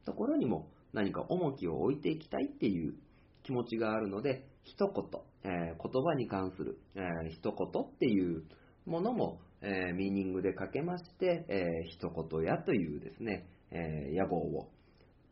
[0.06, 2.94] ところにも何か重きを置いていきたいっていう
[3.42, 5.04] 気持ちがあるので、一言、
[5.44, 8.44] えー言葉に関する、えー一言っていう
[8.86, 14.70] ものも、えーミーニングでかけまして、えー一言やというですね、えー野号を、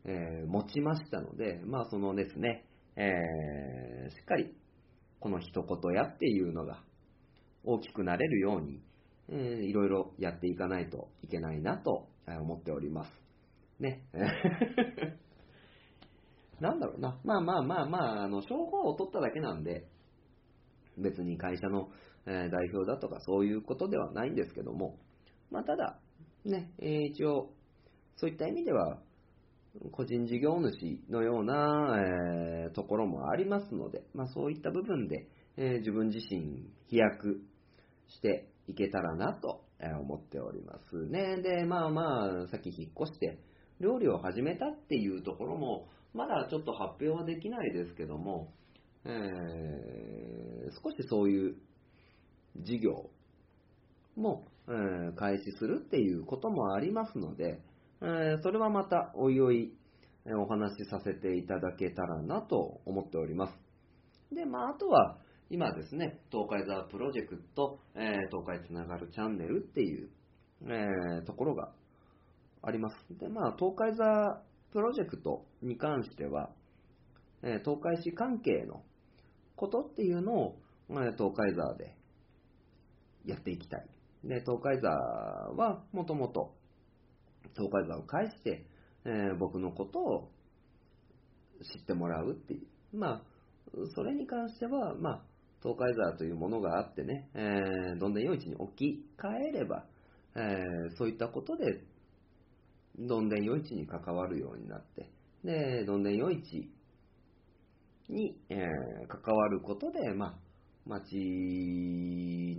[0.05, 2.65] えー持ちましたので、まあそのですね、
[2.97, 4.53] えーしっかり
[5.21, 6.83] この一言やっていうのが
[7.63, 8.81] 大きくなれるように、
[9.29, 13.11] えーいろいろやっていかないといけないなと思っております。
[13.79, 14.03] ね。
[16.59, 17.19] なんだろうな。
[17.23, 19.87] まあまあまあまあ、あの、称号を取っただけなんで、
[20.97, 21.89] 別に会社の、
[22.25, 24.97] え代表だとかそういうことではないんですけども、
[25.51, 25.99] まあただ、
[26.45, 27.53] ね、え一応、
[28.15, 29.01] そういった意味では、
[29.91, 31.97] 個人事業主のような、
[32.63, 37.41] えーところもありますので、まあそういった部分で、えー自分自身飛躍
[38.07, 39.65] していけたらなと
[40.01, 41.41] 思っておりますね。
[41.41, 43.39] で、まあまあ、さっき引っ越して
[43.79, 48.53] 料理を始めたっていうところも、まだちょっと発表はできないですけども、
[49.05, 50.43] えー
[50.81, 51.55] 少しそういう
[52.57, 53.09] 事業
[54.15, 57.61] も、えー開始するっていうこともありますので、
[58.01, 59.73] えーそれはまたおいおい
[60.25, 63.53] えお話しさせていただけたらなと思っております。
[64.33, 65.17] で、まあ、あとは、
[65.53, 68.01] 今ですね、東海ザプロジェクト、えー
[68.31, 70.09] 東海つながるチャンネルっていう、
[70.63, 71.71] えーところが
[72.63, 72.95] あります。
[73.19, 74.41] で、まあ、東海ザ
[74.71, 76.49] プロジェクトに関しては、
[77.43, 78.81] えー東海市関係の
[79.55, 80.55] ことっていうのを、
[80.89, 81.95] え東海ザで
[83.25, 83.85] やっていきたい。
[84.23, 86.55] で、東海ザはもともと
[87.55, 88.65] 東海ザを介して、
[89.05, 90.31] え僕のことを
[91.61, 92.97] 知ってもらうっていう。
[92.97, 93.21] まあ、
[93.95, 95.32] それに関しては、まあ、
[95.63, 99.85] 東海ザというものがあってね、えーどんでん夜市に置き換えれば、
[100.35, 101.85] えーそういったことで、
[102.99, 105.09] どんでん夜市に関わるようになって、
[105.45, 106.69] で、どんでん夜市
[108.09, 110.39] に、えー関わることで、まあ、
[110.85, 111.15] 町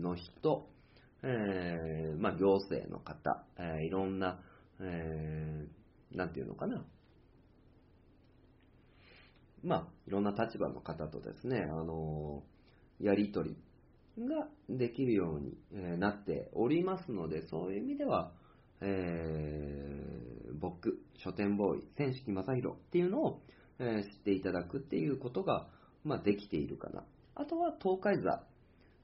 [0.00, 0.70] の人、
[1.22, 4.40] えーまあ、行政の方、えーいろんな、
[4.80, 6.86] えーなんていうのかな、
[9.62, 12.44] まあ、いろんな立場の方とですね、あの
[13.04, 18.32] やり取りができるようにえなっておりますので、そういう意味では、
[18.80, 23.42] えー僕、書店ボーイ、千式正宏っていうのを、
[23.78, 25.68] えー知っていただくっていうことが、
[26.04, 27.04] まあ、できているかな。
[27.34, 28.42] あとは東海座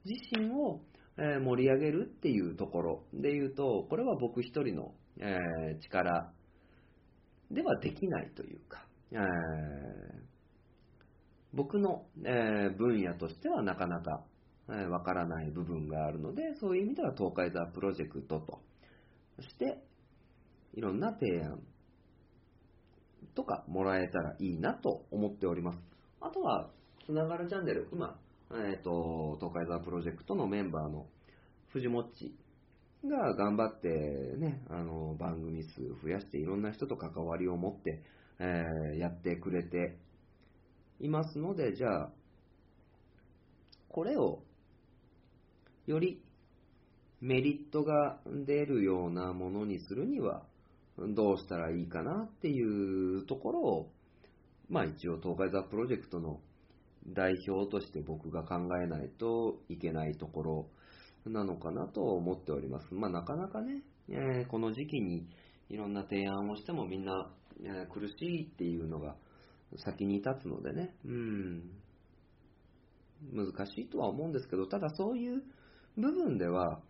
[0.05, 0.81] 自身を、
[1.17, 5.37] え盛り上げるっていうところで言うと、これは僕一人の、え
[5.81, 6.31] 力
[7.51, 9.17] ではできないというか、え
[11.53, 14.23] 僕の、えー分野としてはなかなかわ、
[14.69, 18.61] えーわからない部分があるので、そういう意味では東海座プロジェクトと
[19.41, 19.83] して、
[20.73, 21.61] いろんな提案
[23.35, 25.79] とかもらえたらいいなと思っております。
[26.21, 26.69] あとは、
[27.05, 28.19] つながるチャンネル、今、
[28.51, 31.07] えっ、と、東海座プロジェクトのメンバーの
[31.69, 32.35] 藤もっち
[33.05, 33.87] が頑張って
[34.37, 38.03] ね、あの、番組数増やしていろんな人と関わりを持って、
[38.39, 39.97] えーやってくれて
[41.01, 42.11] いますので、じゃあ、
[43.89, 44.43] これを
[45.85, 46.23] より
[47.19, 50.43] メリットが出るようなものにするには
[50.97, 53.91] どうしたらいいかなっていうところを、
[54.69, 56.39] まあ一応東海座プロジェクトの
[57.07, 60.69] 代表として僕が考えないといけないところ
[61.25, 62.93] なのかなと思っております。
[62.93, 65.27] まあなかなかね、えーこの時期に
[65.69, 67.31] いろんな提案をしてもみんな、
[67.63, 69.15] えー苦しいっていうのが
[69.77, 71.71] 先に立つのでね、うん、
[73.33, 75.41] 難しいとは思うんですけど、ただそういう
[75.97, 76.81] 部分では、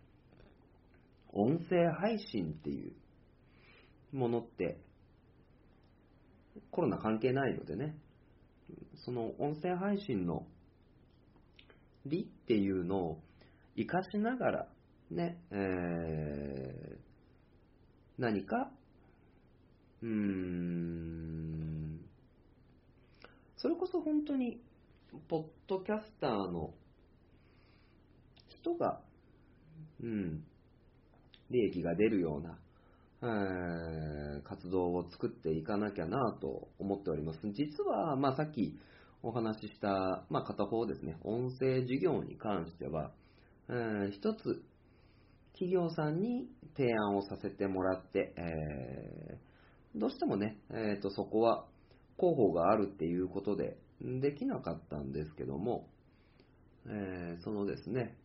[1.32, 2.92] 音声配信っていう
[4.12, 4.78] ものって、
[6.70, 7.96] コロナ関係ないのでね、
[9.04, 10.46] その音声配信の
[12.04, 13.22] 利っていうのを
[13.76, 14.68] 活かしながら、
[15.10, 17.02] ね、えー
[18.18, 18.70] 何か、
[20.02, 21.21] うーん、
[23.62, 24.60] それこそ本当に、
[25.28, 26.74] ポッドキャスターの
[28.60, 29.00] 人が、
[30.02, 30.42] うん、
[31.48, 32.58] 利益が出るような、
[33.22, 37.38] えー活動を作っていかなきゃなと思っております。
[37.52, 38.76] 実は、まあ、さっき
[39.22, 43.12] お話しした、まあ、片方ですね、音声事業に関しては、
[43.68, 44.64] えー一つ、
[45.52, 49.52] 企業さんに提案をさせてもらって、えー
[49.94, 51.66] どうしてもね、えーと、そこは
[52.18, 55.88] 広報があるっていうことでできなかったんですけども、
[56.86, 58.16] えーそのですね、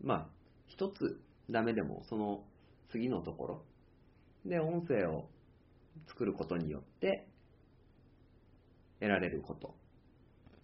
[0.00, 0.26] まあ、
[0.66, 1.20] 一つ
[1.50, 2.44] ダメでも、その
[2.90, 3.64] 次のところ
[4.46, 5.28] で音声を
[6.06, 7.28] 作ることによって
[9.00, 9.74] 得られること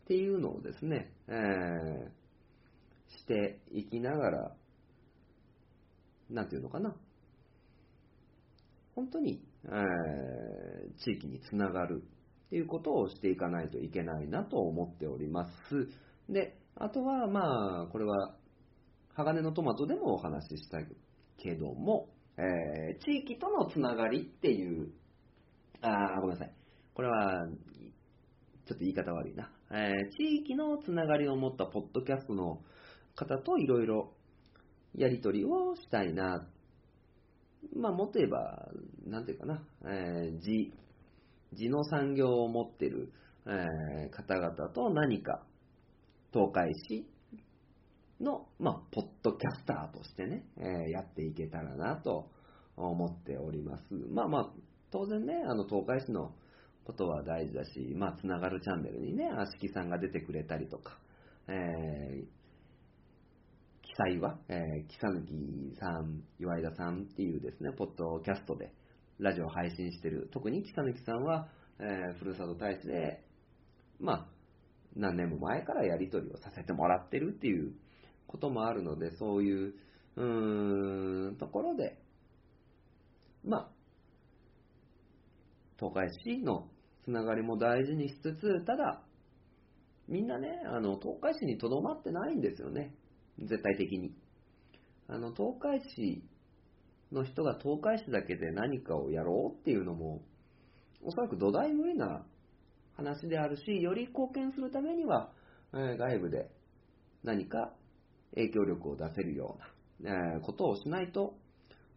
[0.05, 2.25] っていうのをですね、えー
[3.07, 4.53] していきながら、
[6.31, 6.95] なんていうのかな、
[8.95, 12.05] 本当に、えー地域につながる
[12.47, 15.53] っていうことをしていかないといけないなと思っております。
[16.29, 18.37] で、あとは、まあ、これは、
[19.15, 20.79] 鋼のトマトでもお話しした
[21.39, 24.93] けども、えー地域とのつながりっていう、
[25.81, 26.55] あーごめんなさい。
[26.95, 27.47] これは、
[28.67, 29.51] ちょっと言い方悪いな。
[29.73, 32.63] えー地域のつながりを持ったポッドキャストの
[33.17, 34.15] 方といろいろ
[34.95, 36.49] やり取りをしたいな。
[37.75, 38.69] まあ、もっと言えば、
[39.07, 40.73] なんていうかな、えー地、
[41.53, 43.13] 地の産業を持ってる、
[43.47, 45.45] えー方々と何か、
[46.33, 47.07] 東海市
[48.21, 52.31] の、まあ、ポッドキャスターとしてね、えーやっていけたらなと
[52.77, 53.83] 思っております。
[54.11, 54.53] まあまあ、
[54.91, 56.35] 当然ね、あの、東海市の
[56.85, 60.99] ことは大事だし、まあ、つながるチャンネルにね、あしきさんが出てくれたりとか、
[61.49, 62.44] えー
[63.95, 65.31] 記載は、えー、木さぬき
[65.79, 68.73] さん、岩井田さんっていうですね、ポッドキャストで
[69.21, 71.47] ラジオ配信してる、特に木さぬきさんは、
[71.79, 73.23] えーふるさと大使で、
[74.01, 74.27] まあ、
[74.97, 77.73] 何年も前からやり取りをさせてもらってるっていう
[78.27, 79.75] こともあるので、そういう、
[80.17, 81.97] うーん、ところで、
[83.45, 83.69] まあ、
[85.79, 86.67] 東海市の
[87.05, 89.05] つながりも大事にしつつ、ただ、
[90.09, 92.93] みんなね、あの、東海市にとどまってないんですよね。
[93.39, 94.15] 絶対的に。
[95.09, 96.25] あの、東海市
[97.13, 100.23] の人が東海市だけで何かをやろうっていうのも、
[101.03, 102.25] おそらく土台無理な
[102.97, 105.31] 話であるし、より貢献するためには、
[105.75, 106.51] え外部で
[107.25, 107.75] 何か
[108.35, 109.59] 影響力を出せるよ
[110.01, 111.35] うな、えことをしないと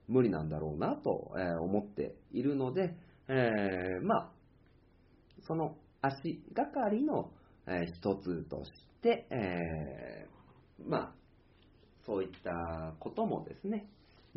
[0.08, 2.96] 無理なんだろうなと、え思っているので、
[3.28, 4.32] えまあ、
[5.48, 7.32] その足がかりの、
[7.68, 10.28] えー一つとして、え
[10.86, 11.17] まあ、
[12.08, 13.86] そういったこともですね、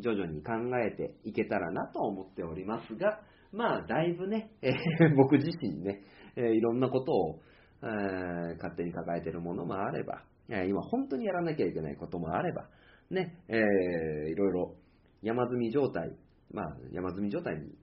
[0.01, 0.53] 徐々に考
[0.85, 3.21] えていけたらなと思っておりますが、
[3.53, 4.73] まあ、だいぶね、え
[5.17, 6.03] 僕自身ね、
[6.37, 7.41] えいろんなことを、
[7.83, 7.87] え
[8.57, 12.69] 勝手に抱えているものもあれば、え今本当にやらなきゃいけないこともあれば、
[13.11, 14.75] ね、えーいろいろ
[15.23, 16.13] 山積み状態、
[16.53, 17.75] まあ、山積み状態に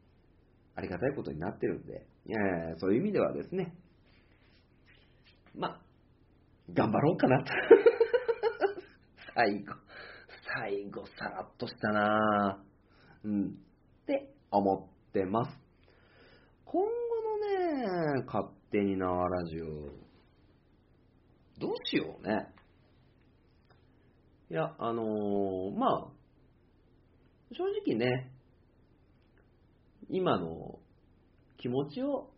[0.76, 2.34] ありがたいことになってるんで、え
[2.78, 3.74] そういう意味ではですね、
[5.56, 5.82] まあ、
[6.74, 7.54] 頑張ろうかなと。
[9.38, 9.76] 最後、
[10.56, 15.52] 最後、さらっとしたなぁうん、って思ってます。
[16.66, 19.66] 今後のね、勝手に縄ラジオ、
[21.60, 22.48] どうしようね。
[24.50, 26.08] いや、あのーまあ、
[27.52, 28.32] 正直ね、
[30.10, 30.80] 今の
[31.58, 32.32] 気持ちを、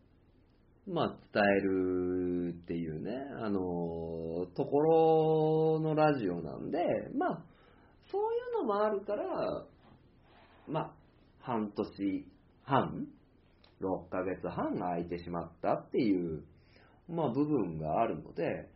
[0.86, 6.80] まあ、伝えるっていうね、あのーところのラジオなんで、
[7.16, 7.44] まあ、
[8.12, 9.66] そういうのもあるから、
[10.68, 10.94] まあ、
[11.40, 12.26] 半年
[12.64, 13.08] 半、
[13.82, 16.44] 6ヶ月半が空いてしまったっていう、
[17.08, 18.70] まあ、部分があるので、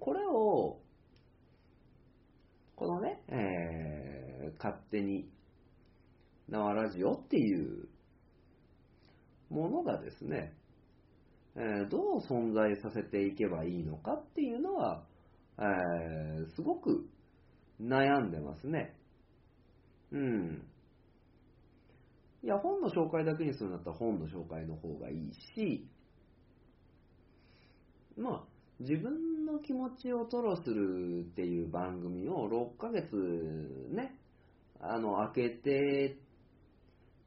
[0.00, 0.80] これを、
[2.76, 4.22] このね、えー
[4.58, 5.28] 勝手に
[6.48, 7.88] 縄ラジオっていう
[9.50, 10.54] ものがですね、
[11.56, 15.04] えーどう存在させていけばいいのかっていうのは、
[15.58, 17.08] えーすごく
[17.80, 18.96] 悩んでますね。
[20.12, 20.62] うん。
[22.42, 25.88] いや、本の紹介だけにするんだったら本の紹介の方がいいし、
[28.16, 28.44] まあ、
[28.80, 33.06] 自分の気持ちを吐露するっていう番組を6ヶ月
[33.94, 34.18] ね、
[34.80, 36.18] あの、開けて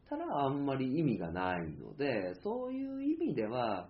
[0.10, 3.90] たらあんまり意味がないので、そういう意味では、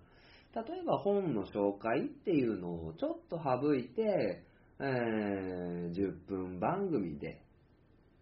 [0.55, 4.45] 例えば本の紹介っていうのをちょっと省いて、
[4.79, 7.41] えー10分番組で、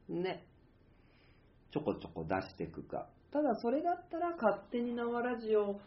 [0.10, 0.44] ね、
[1.72, 3.08] ちょこちょこ出していくか。
[3.32, 5.80] ただそれだったら勝手に縄ラジオ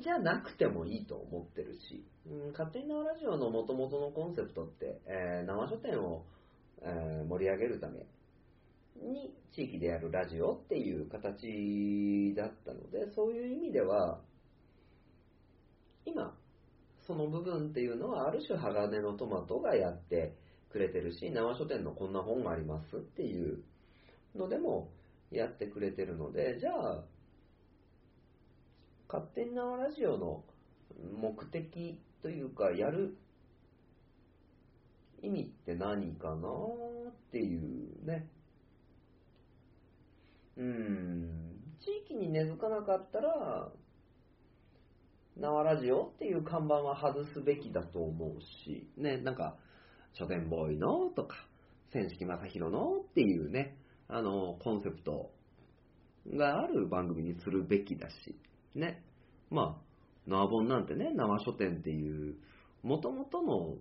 [0.00, 6.24] じゃなくてもいいと思ってるし、うん、勝手に縄ラジオの元々のコンセプトって、えー縄書店を、
[6.82, 8.06] えー盛り上げるため
[9.02, 14.20] に地域でやるラジオっていう形だったので、そういう意味では、
[16.04, 16.36] 今、
[17.06, 20.34] その部分っていうのはある種鋼のトマトがやって
[20.70, 23.62] くれてるし、縄書店のこんな本がありますっていう
[24.34, 24.90] のでも
[25.30, 27.04] やってくれてるので、じゃあ、
[29.08, 30.44] 勝手に縄ラジオの
[31.20, 33.16] 目的というか、やる
[35.22, 36.48] 意味って何かな
[37.08, 38.28] っていうね。
[40.56, 43.70] うん、地域に根付かなかったら、
[45.38, 49.56] 縄ラジオっていう看板は外すべきだと思うし、ね、なんか、
[50.14, 51.36] 書店ボーイのとか、
[51.92, 53.76] 千式正宏のっていうね、
[54.08, 55.30] あの、コンセプト
[56.34, 58.36] がある番組にするべきだし、
[58.74, 59.02] ね。
[59.50, 59.90] まあ、
[60.26, 62.36] 縄本なんてね、縄書店っていう、
[62.82, 63.76] もともとの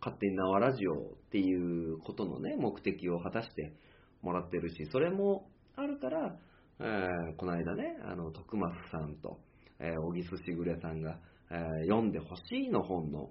[0.00, 0.96] 勝手に縄ラジオっ
[1.30, 3.74] ていうことのね、目的を果たして
[4.22, 6.38] もらってるし、それもあるから、
[6.80, 9.38] えーこの間ね、あの、徳松さんと、
[9.80, 11.18] えー、小木すしぐれさんが、
[11.50, 13.30] えー読んでほしいの本の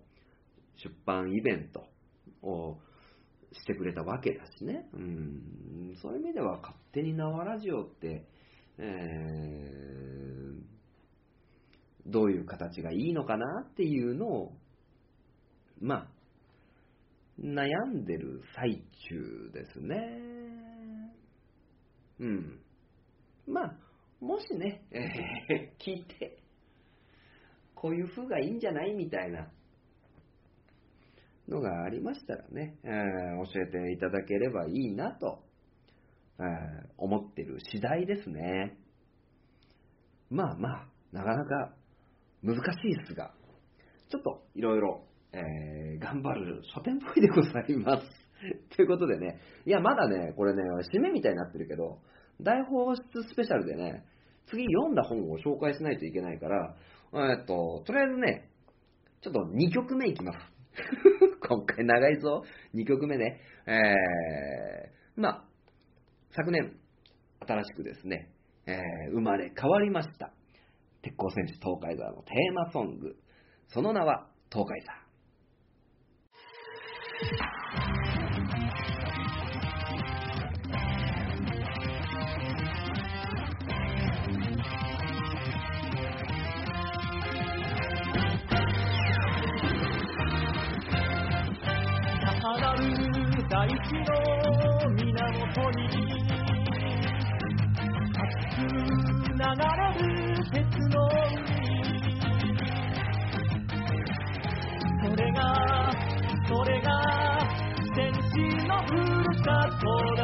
[0.77, 1.85] 出版イベント
[2.45, 2.77] を
[3.53, 4.89] してくれたわけだしね。
[4.93, 8.25] うん、そういう意味では勝手に縄ラジオって、
[8.77, 9.89] えー
[12.09, 14.53] どういう形がいいのかなっていうのを、
[15.79, 16.07] まあ、
[17.39, 21.13] 悩んでる最中ですね。
[22.19, 22.59] うん。
[23.47, 23.77] まあ、
[24.19, 26.38] もしね、えー聞いて、
[27.81, 29.47] こういう風がいいんじゃないみたいな
[31.47, 35.39] のがありましたらね、えー教えていただければいいなと、
[36.39, 36.45] えー
[36.97, 38.77] 思ってる次第ですね。
[40.29, 41.73] まあまあ、なかなか
[42.43, 42.61] 難し
[42.91, 43.31] いですが、
[44.11, 48.03] ちょっといろいろ、えー頑張る書店っぽいでございます。
[48.75, 51.99] ということでね、いや、まだね、これね、締めみたいになってるけど、
[52.41, 54.05] 大放出スペシャルでね、
[54.47, 56.75] 次読んだ本を紹介しないといけないから、
[57.13, 58.49] えっと、とりあえずね、
[59.21, 60.39] ちょっと2曲目いきます。
[61.47, 62.43] 今回長いぞ。
[62.73, 63.41] 2曲目ね。
[63.65, 65.45] えー、まあ、
[66.31, 66.77] 昨年、
[67.39, 68.29] 新しくですね、
[68.67, 70.31] えー生まれ変わりました。
[71.01, 73.15] 鉄鋼戦士東海座のテーマソング。
[73.67, 74.93] その名は東海座。
[93.59, 93.75] 大地の
[94.95, 95.03] 源
[95.71, 95.83] に
[98.15, 98.63] 熱く
[99.35, 100.07] 流れる
[100.53, 101.43] 鉄の海
[105.03, 105.37] それが
[106.47, 106.87] それが
[107.95, 107.99] 戦
[108.31, 109.03] 士のふる
[109.43, 109.47] さ
[109.81, 109.83] と
[110.15, 110.21] だ。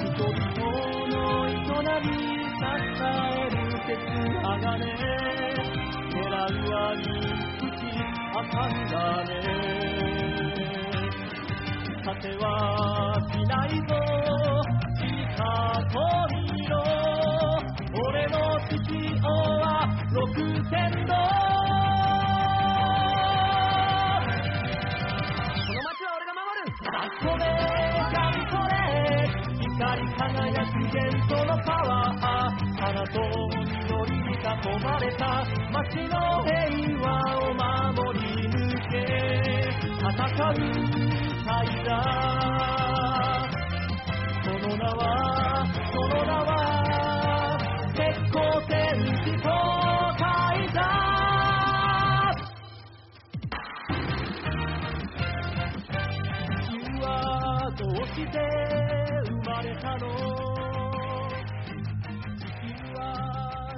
[0.00, 0.50] 人々
[1.06, 1.14] の
[1.46, 1.54] 営
[2.02, 3.06] み支え
[3.50, 3.54] る
[3.86, 3.92] 鉄
[4.42, 4.50] 鋼
[6.10, 7.06] 狙うはに
[8.34, 8.92] あかんだ
[9.26, 9.71] ね
[12.20, 13.94] てはしないぞ。
[14.98, 15.06] 近
[15.92, 15.98] 恋
[16.68, 16.72] の
[17.94, 18.36] 俺の
[18.68, 18.74] 父
[19.22, 21.14] は六千度。
[25.54, 26.68] この街は俺が守る。
[26.84, 27.42] あこれ
[28.12, 28.20] 何
[28.50, 28.74] これ。
[29.58, 32.22] 光り輝く元素のパワー。
[32.80, 33.16] 花と
[33.56, 34.44] 緑に囲
[34.82, 35.22] まれた
[35.72, 36.14] 街の
[36.44, 37.08] 平和
[37.38, 38.54] を守り抜
[38.90, 38.94] け。
[40.02, 40.10] 戦
[40.98, 41.01] う。
[58.22, 58.38] して
[59.26, 60.06] 生まれたの
[62.38, 63.00] 地球は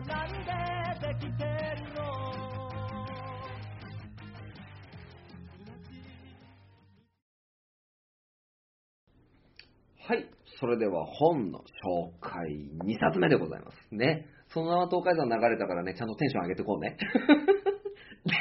[0.07, 0.51] 何で
[1.07, 2.03] できてるの
[10.07, 10.29] はい。
[10.61, 11.63] それでは本の紹
[12.21, 12.47] 介
[12.85, 13.95] 2冊目でございます。
[13.95, 14.27] ね。
[14.53, 16.99] そのまま東海山流れたからね、ちゃんとテンション上げてこうね。
[18.25, 18.35] で、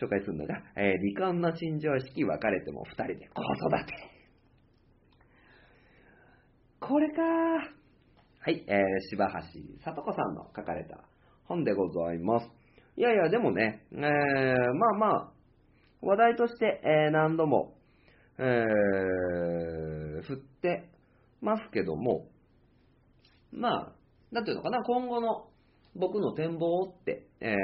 [0.00, 3.94] 紹介するのが、えー離婚の新常識別れても二人で子育て。
[6.80, 9.32] これかはい、えー、柴橋
[9.84, 11.00] 聡子さんの書かれた
[11.44, 12.46] 本でございます。
[12.96, 15.32] いやいや、でもね、えー、まあまあ、
[16.02, 17.74] 話題として、えー何度も、
[18.38, 20.90] えー振って
[21.40, 22.28] ますけども、
[23.52, 23.92] まあ、
[24.30, 25.48] なんていうのかな、今後の
[25.94, 27.54] 僕の展望って、え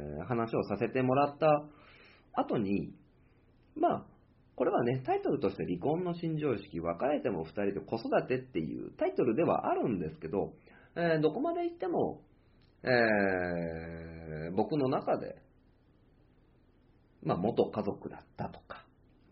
[0.00, 1.46] ー話をさせてもらった
[2.34, 2.92] 後に、
[3.76, 4.06] まあ、
[4.56, 10.52] これはね、タイトルとして離婚の新常識、別れても二人で子育てっていうタイトルではあるんですけど、
[10.96, 12.20] えーどこまで行っても、
[12.84, 15.36] えー僕の中で、
[17.24, 18.84] まあ、元家族だったとか、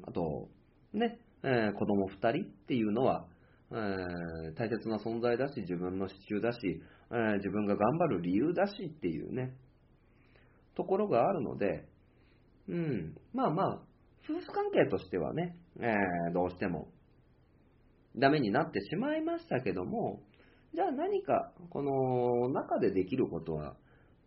[0.09, 0.49] あと、
[0.93, 3.27] ね、えー子供二人っていうのは、
[3.71, 6.59] えー大切な存在だし、自分の支柱だし、
[7.13, 9.53] えー自分が頑張る理由だしっていうね、
[10.75, 11.89] ところがあるので、
[12.69, 13.83] うん、まあまあ、
[14.25, 16.89] 夫婦関係としてはね、えーどうしても
[18.17, 20.21] ダメになってしまいましたけども、
[20.75, 23.75] じゃあ何かこの中でできることは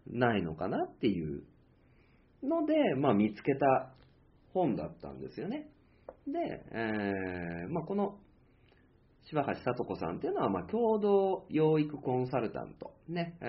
[0.08, 1.44] ないのかなっていう
[2.44, 3.94] ので、まあ見つけた
[4.54, 5.70] 本だったんですよね。
[6.28, 6.40] で、
[6.72, 8.18] えーまあ、この
[9.28, 13.46] 柴橋聡子さんっていうのは、まあ、共同養育コンサルタント、ね、え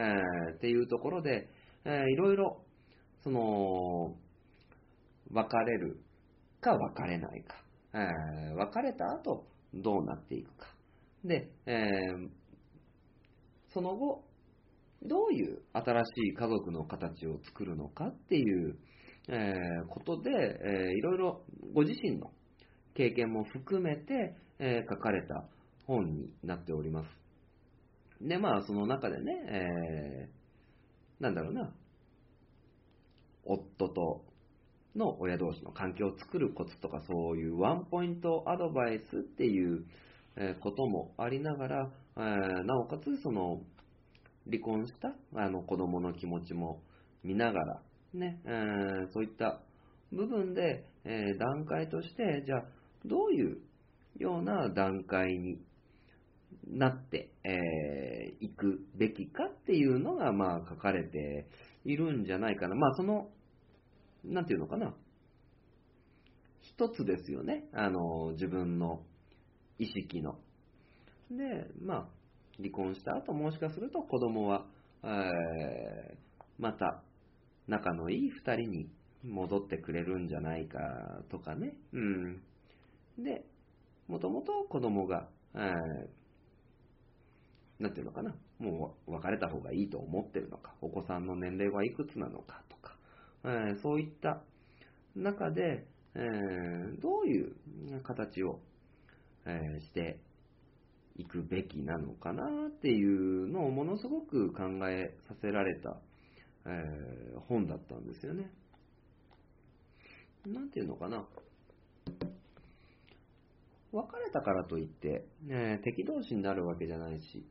[0.52, 1.48] ーっていうところで、
[1.84, 2.62] えーいろいろ、
[3.26, 4.14] その、
[5.32, 5.98] 別れる
[6.60, 7.56] か別れないか、
[7.92, 10.68] えー別れた後どうなっていくか。
[11.24, 12.28] で、えー
[13.74, 14.22] その後、
[15.02, 18.78] どういう新しい家族の形を作るのかっていう、
[19.26, 21.44] えーことで、えーいろいろ
[21.74, 22.30] ご自身の
[22.94, 25.48] 経験も含めて、えー書かれた
[25.88, 27.08] 本になっております。
[28.20, 31.74] で、まあ、その中でね、えーなんだろうな、
[33.46, 34.24] 夫と
[34.96, 39.84] の親同士の関係を作るコツとか、そういうワンポイントアドバイスっていう
[40.60, 42.20] こともありながら、え
[42.64, 43.60] なおかつその
[44.50, 46.82] 離婚したあの子供の気持ちも
[47.22, 47.82] 見ながら、
[48.14, 49.60] ねえーそういった
[50.12, 52.64] 部分で、え段階として、じゃあ
[53.04, 53.58] どういう
[54.18, 55.60] ような段階に
[56.66, 61.46] なってい、えーいくべきかっていうのが、まあ、書かれて
[61.84, 62.74] いるんじゃないかな。
[62.74, 63.28] まあ、その、
[64.26, 64.94] なんていうのかな。
[66.60, 67.68] 一つですよね。
[67.72, 69.04] あの、自分の
[69.78, 70.38] 意識の。
[71.30, 72.08] で、まあ、
[72.58, 74.66] 離婚した後、もしかすると子供は、
[75.04, 76.26] えー
[76.58, 77.02] また
[77.68, 78.90] 仲のいい二人に
[79.22, 80.78] 戻ってくれるんじゃないか
[81.30, 81.76] とかね。
[81.92, 82.42] うん。
[83.18, 83.44] で、
[84.08, 86.26] もともと子供が、えー
[87.78, 92.95] なんていうのかな、もう別れた方がいいと思ってるのか、お子さんの年齢はいくつなのかとか、
[93.46, 94.42] えーそういった
[95.14, 97.54] 中で、えーどういう
[98.02, 98.60] 形を、
[99.46, 100.18] えーして
[101.16, 106.00] いくべきなのかなっていうのをものすごく考えさせられた、
[106.66, 108.50] え本だったんですよね。
[110.44, 111.26] なんていうのかな。
[113.92, 117.46] 別れたからといって、ね、敵同士になるわけじゃないし、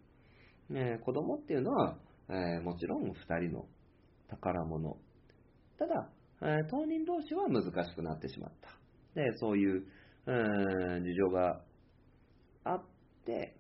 [0.69, 1.97] ね、子供っていうのは、
[2.29, 3.13] えーもちろん二
[3.47, 3.65] 人の
[4.27, 4.97] 宝物。
[5.77, 6.09] ただ、
[6.41, 8.69] えー当人同士は難しくなってしまった。
[9.19, 9.85] で、そういう、
[10.27, 11.61] えー事情が
[12.63, 12.83] あっ
[13.25, 13.57] て、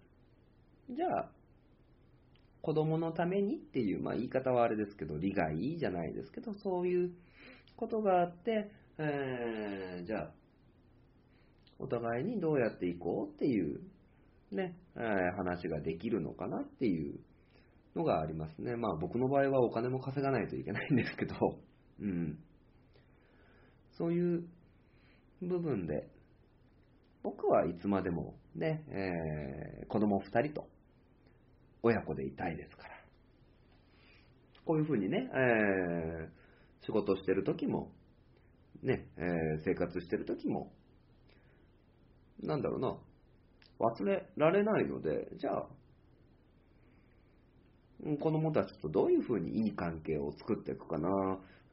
[0.89, 1.31] じゃあ、
[2.61, 7.11] 子供のためにっていう、まあ言い方はあれですけど、利害じゃないですけど、そういう
[7.75, 10.33] ことがあって、えーじゃあ、
[11.77, 13.81] お互いにどうやっていこうっていう、
[14.51, 17.19] ね、えー話ができるのかなっていう
[17.95, 18.75] のがありますね。
[18.75, 21.35] まあ僕の場合はお金も稼がないといけないんですけど、
[21.99, 22.37] うん。
[23.97, 24.43] そういう
[25.41, 26.09] 部分で、
[27.23, 30.67] 僕はいつまでもね、えー子供二人と
[31.83, 32.95] 親子でいたいですから。
[34.65, 36.45] こういうふうにね、えー
[36.85, 37.91] 仕事してる時も、
[38.83, 40.71] ね、えー生活してる時も、
[42.41, 42.97] なんだろうな、
[43.79, 45.67] 忘れられないので、じゃあ、
[48.03, 51.09] うん子供たちとどういうふうにいい関係を作っていくかな。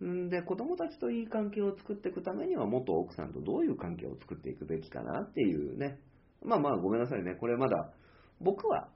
[0.04, 5.98] んで、子供たちといい関係を作っていくためには、元奥さんとどういう関係を作っていくべきかなっていうね。
[6.42, 7.34] まあまあ、ごめんなさいね。
[7.34, 7.92] これまだ、
[8.40, 8.88] 僕は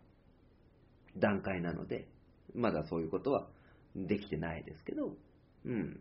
[1.16, 2.09] 段階なので、
[2.55, 3.49] まだそういうことは
[3.95, 5.16] できてないですけど、
[5.65, 6.01] うん。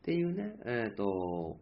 [0.00, 1.58] っていうね、えっ、と、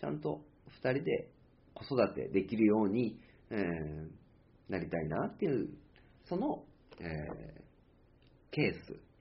[0.00, 1.30] ちゃんと二人で
[1.74, 3.18] 子育てできるように、
[3.50, 4.22] えー
[4.68, 5.68] なりたいなっていう、
[6.24, 6.64] その、
[6.98, 7.62] えー
[8.52, 9.11] ケース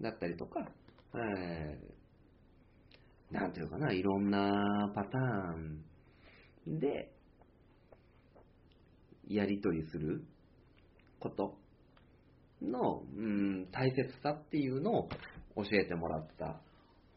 [0.00, 0.68] だったりとか、
[1.14, 1.94] えー
[3.30, 7.10] なんていうかな、いろんなパターンで、
[9.26, 10.22] やり取りする
[11.18, 11.56] こと
[12.62, 15.08] の、うん、大切さっていうのを
[15.56, 16.60] 教えてもらった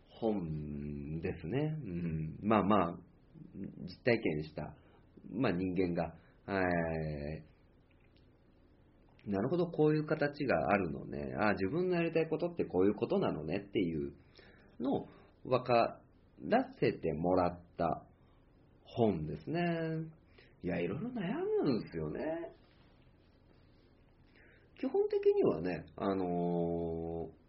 [0.10, 1.78] 本ですね。
[1.84, 2.96] うん、まあまあ、
[3.56, 4.74] 実体験した、
[5.32, 6.16] まあ、人間が、
[6.48, 7.57] えー
[9.28, 11.36] なるほど、こういう形があるのね。
[11.38, 14.14] ああ自分のやりたいことってこういうことなのねっていう
[14.80, 15.10] のを
[15.44, 16.00] 分か
[16.48, 18.04] らせてもらった
[18.86, 19.62] 本ですね。
[20.64, 21.34] いや、いろいろ悩
[21.64, 22.54] むんですよね。
[24.80, 27.48] 基本的にはね、あのー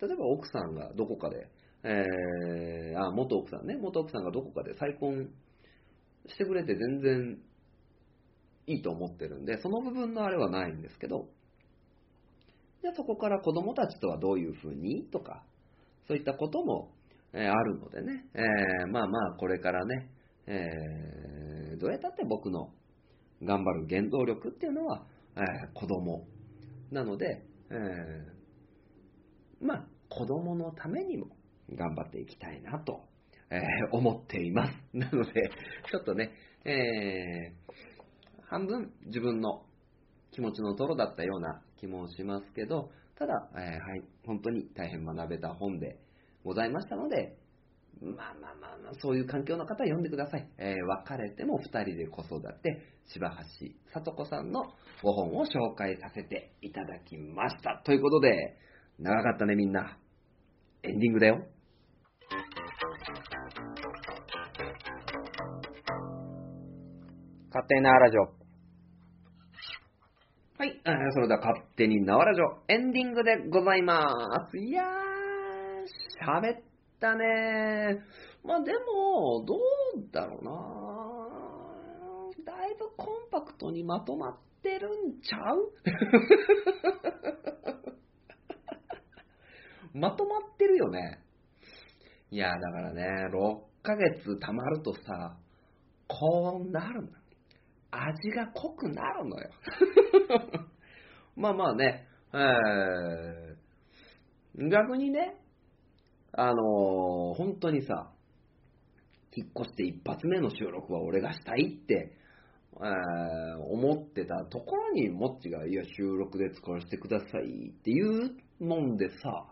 [0.00, 1.50] 例えば奥さんがどこかで、
[1.84, 5.28] えー、あ、元奥さんね、元奥さんがどこかで再婚
[6.26, 7.38] してくれて全然
[8.70, 11.28] いいと思ってるんで、その部分のあれはないんですけど、
[12.82, 15.44] じゃあそこから子供たちとはどういうふうにとか、
[16.06, 16.92] そういったことも、
[17.32, 20.10] えーあるのでね、えーまあまあこれからね、
[20.46, 22.70] えーどうやったって僕の
[23.42, 25.04] 頑張る原動力っていうのは、
[25.36, 25.42] えー
[25.74, 26.26] 子供
[26.92, 27.26] なので、
[27.70, 31.26] えーまあ子供のためにも
[31.74, 33.00] 頑張っていきたいなと、
[33.50, 33.58] え
[33.92, 34.72] 思っています。
[34.92, 35.32] なので、
[35.90, 36.30] ちょっとね、
[36.64, 37.89] えー
[38.50, 39.62] 半分自分の
[40.32, 46.00] 気持ちのトロだったような気もしますけど、ただ、えーはい、本当に大変学べた本で
[46.44, 47.36] ございましたので、
[48.00, 50.48] まあまあまあ、そういう環境の方は読んでください。
[50.58, 54.64] えー別れても二人で子育て、柴橋聡子さんの
[55.00, 57.80] ご本を紹介させていただきました。
[57.84, 58.56] ということで、
[58.98, 59.96] 長かったねみんな。
[60.82, 61.46] エンディングだよ。
[67.52, 68.39] 勝手なラジオ。
[70.60, 73.96] はい、えーそれでは勝手に縄ラジオエンディングでございま
[74.50, 74.58] す。
[74.58, 74.86] いやー、
[76.22, 76.60] 喋っ
[77.00, 79.58] たねーまあでも、どう
[80.12, 85.72] だろうなーだいぶコンパクトにまとまってるんちゃう？
[89.98, 91.20] まとまってるよね。
[92.30, 95.38] いやー、だからね、6ヶ月溜まるとさ、
[96.06, 97.19] こうなるの。
[97.90, 99.50] 味が濃くなるのよ。
[101.36, 103.60] まあまあね、えー
[104.68, 105.36] 逆にね、
[106.32, 108.12] あのー本当にさ、
[109.34, 112.16] 引っ越して一発目の収録は俺がしたいって、
[112.76, 119.46] えー思ってたところに、もっちが、いや、収録で使わせてくださいっていうもんでさ、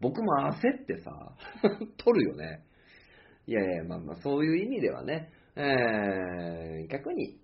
[0.00, 1.36] 僕も焦ってさ、
[1.98, 2.64] 撮るよね。
[3.46, 7.38] いやいや、まあまあ、そういう意味ではね、えー逆に、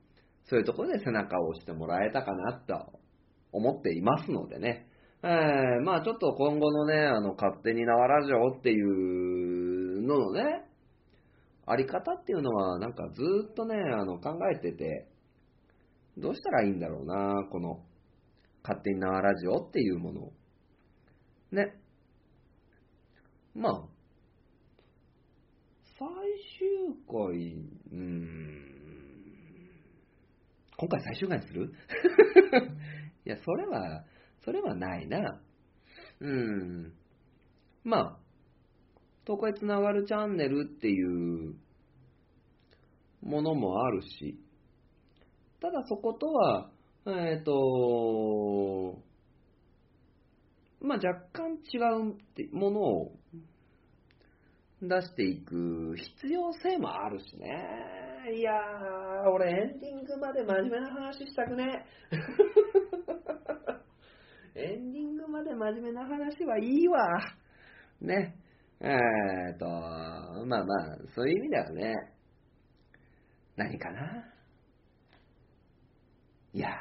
[0.51, 3.01] そういうところで背中を押してもらえたかなと
[3.53, 4.89] 思っていますのでね、
[5.23, 10.65] えーまあちょっと今後のね、あの、勝手に縄ラジオっていうののね、
[11.67, 15.09] あり方っていうのは、なんかずっとね、あの、考えてて、
[16.19, 17.85] どうしたらいいんだろうな、この、
[18.65, 20.33] 勝手に縄ラジオっていうものを。
[21.53, 21.75] ね。
[23.55, 23.89] まあ、
[25.97, 26.09] 最
[26.59, 27.19] 終回、
[27.93, 28.50] うーん、
[30.81, 31.75] 今回最終回にする？
[33.27, 34.07] いや、それは、
[34.43, 35.39] それはないな。
[36.21, 36.95] うん。
[37.85, 38.19] まあ、
[39.27, 41.55] 東海つながるチャンネルっていう
[43.21, 44.41] ものもあるし、
[45.61, 46.71] ただそことは、
[47.07, 49.03] えっ、と、
[50.81, 53.13] まあ若干違うってものを
[54.81, 58.10] 出していく必要性もあるしね。
[58.29, 61.87] いやー、俺エンディングまで真面目な話したくね。
[64.55, 66.99] エンディングまで真面目な話はいいわ。
[68.01, 68.37] ね。
[68.81, 69.67] えーと、
[70.47, 70.65] まあまあ、
[71.15, 71.95] そういう意味ではね、
[73.57, 74.25] 何かな
[76.53, 76.81] いや、やっ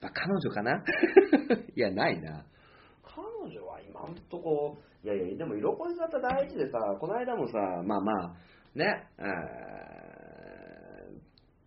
[0.00, 0.84] ぱ彼女かな
[1.74, 2.46] いや、ないな。
[3.02, 8.34] 彼女は今んとこ、いやいや、でも色恋型大事でさ、この間もさ、まあまあ、
[8.74, 9.06] ね、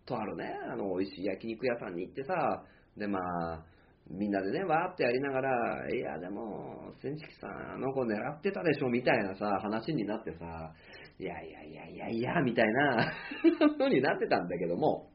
[0.08, 2.64] とあるね、あの、美味しい焼肉屋さんに行ってさ、
[2.96, 3.64] でまあ、
[4.10, 10.72] みんなでね、わーってやりながら、いや、でも、千式さん、あの子狙ってたでしょ、みたいなさ、話になってさ、
[11.20, 13.12] いやいやいやいやいや、みたいな
[13.78, 15.10] のになってたんだけども、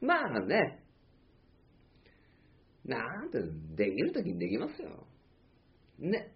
[0.00, 0.84] まあね、
[2.84, 3.38] なんて、
[3.76, 5.06] できるときにできますよ。
[5.98, 6.32] ね。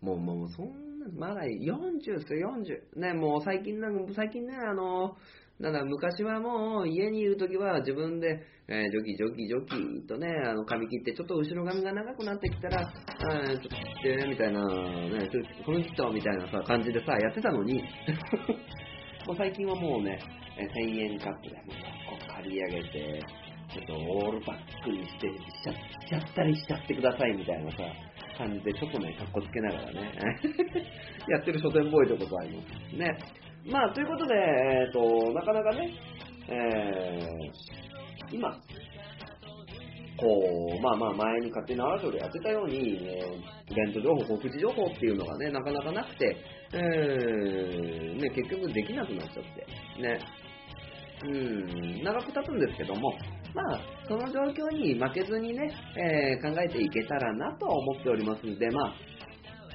[0.00, 2.52] もう、もう、そんな、まだ40ですよ、
[2.96, 3.00] 40。
[3.00, 5.16] ね、もう最近なんか、最近ね、あの、
[5.60, 8.28] なんだ、昔はもう家にいるときは自分で、
[8.68, 17.82] えージョキジョキジョキとね、あの髪切って、ちょっと後ろ髪が長くなってきたら、あーちょっと切って、みたいな、ね、ちょっとこの切ったみたいなさ、感じでさ、やってたのに、
[19.26, 20.20] もう最近はもうね、
[20.56, 21.66] えー1000円カップで、もう
[22.10, 23.22] こう刈り上げて、
[23.74, 25.78] ちょっとオールバックにしてしちゃし
[26.08, 27.78] ちゃったりしちゃってくださいみたいなさ、
[28.38, 30.12] 感じで、ちょっとね、かっこつけながらね、
[31.28, 32.96] やってる書店ボーイでございます。
[32.96, 33.18] ね。
[33.66, 35.90] まあ、ということで、えっ、と、なかなかね、
[36.48, 37.78] えー
[38.30, 38.50] 今、
[40.18, 46.36] こう、まあまあ前に勝手にラジオでやってたように、えーイベント情報、告知情報っていうのがね、なかなかなくて、
[46.72, 50.18] えーね、結局できなくなっちゃって、ね。
[51.24, 53.12] うん、長く経つんですけども、
[53.54, 58.94] まあ、その状況に負けずにね、えー考えていけたらなと思っておりますんで、まあ、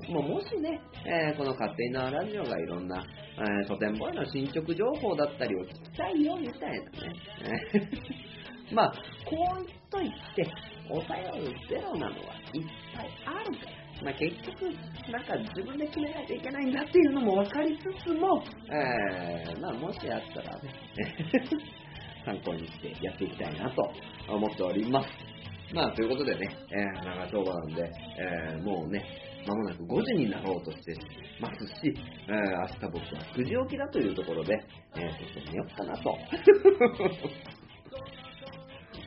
[0.10, 3.04] もうもしね、えーこの勝手に縄ラジオがいろんな、
[3.38, 7.90] えー書店ボーイの進捗情報だったりを聞きたいよみたいなね。
[8.72, 8.94] まあ、
[9.26, 10.50] こう言っといて、
[10.90, 12.64] お便りゼロなのはいっ
[12.96, 13.84] ぱいあるから。
[14.04, 14.66] まあ、結局、
[15.12, 20.74] なんか自分で決めないといけないんだっていうのも分かりつつも、えーまあ、もしあったらね、
[22.26, 23.94] 参考にしてやっていきたいなと
[24.28, 25.10] 思っております。
[25.74, 29.04] まあ、ということでね、えー長丁場なんで、えーもうね、
[29.48, 30.96] まもなく5時になろうとして
[31.42, 31.74] ますし、
[32.28, 34.54] えー明日僕は9時起きだというところで、
[34.96, 36.18] えー、ちょっと寝ようかなと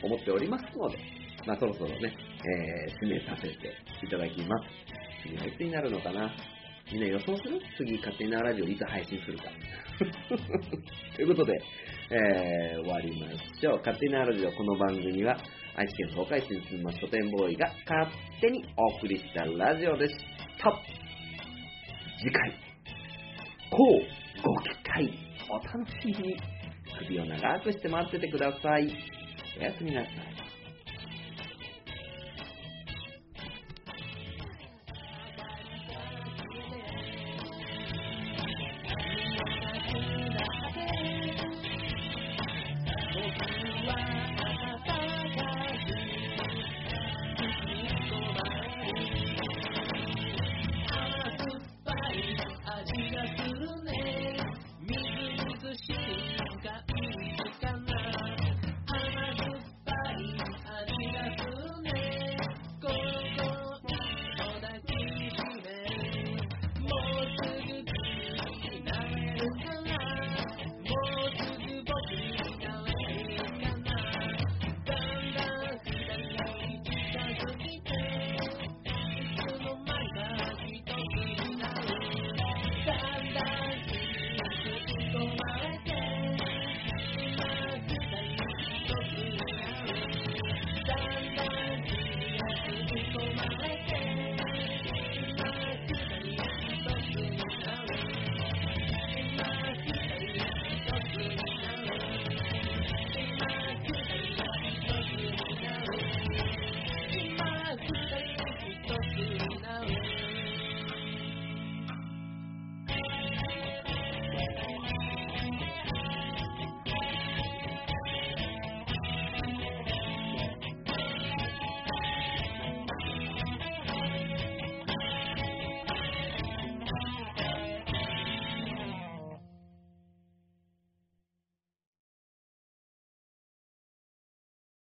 [0.02, 0.98] 思っておりますので、
[1.46, 3.54] まあ、そろそろね、えー、締めさせて
[4.04, 4.64] いただきます。
[5.28, 6.30] 次はいつになるのかな
[6.92, 7.60] みんな予想する？
[7.76, 9.44] 次、勝手なラジオいつ配信するか。
[11.16, 11.60] ということで、
[12.10, 13.26] えー終わりま
[13.60, 13.78] しょう。
[13.78, 15.36] 勝手なラジオ、この番組は、
[15.78, 20.14] 愛知県東海市に住む書店ボーイが勝手にお送りしたラジオでし
[20.58, 20.72] た。
[22.18, 22.50] 次回、
[23.70, 25.12] こうご期待、
[25.50, 26.40] お楽しみに。
[26.98, 28.90] 首を長くして待っててください。
[29.60, 30.55] おやすみなさい。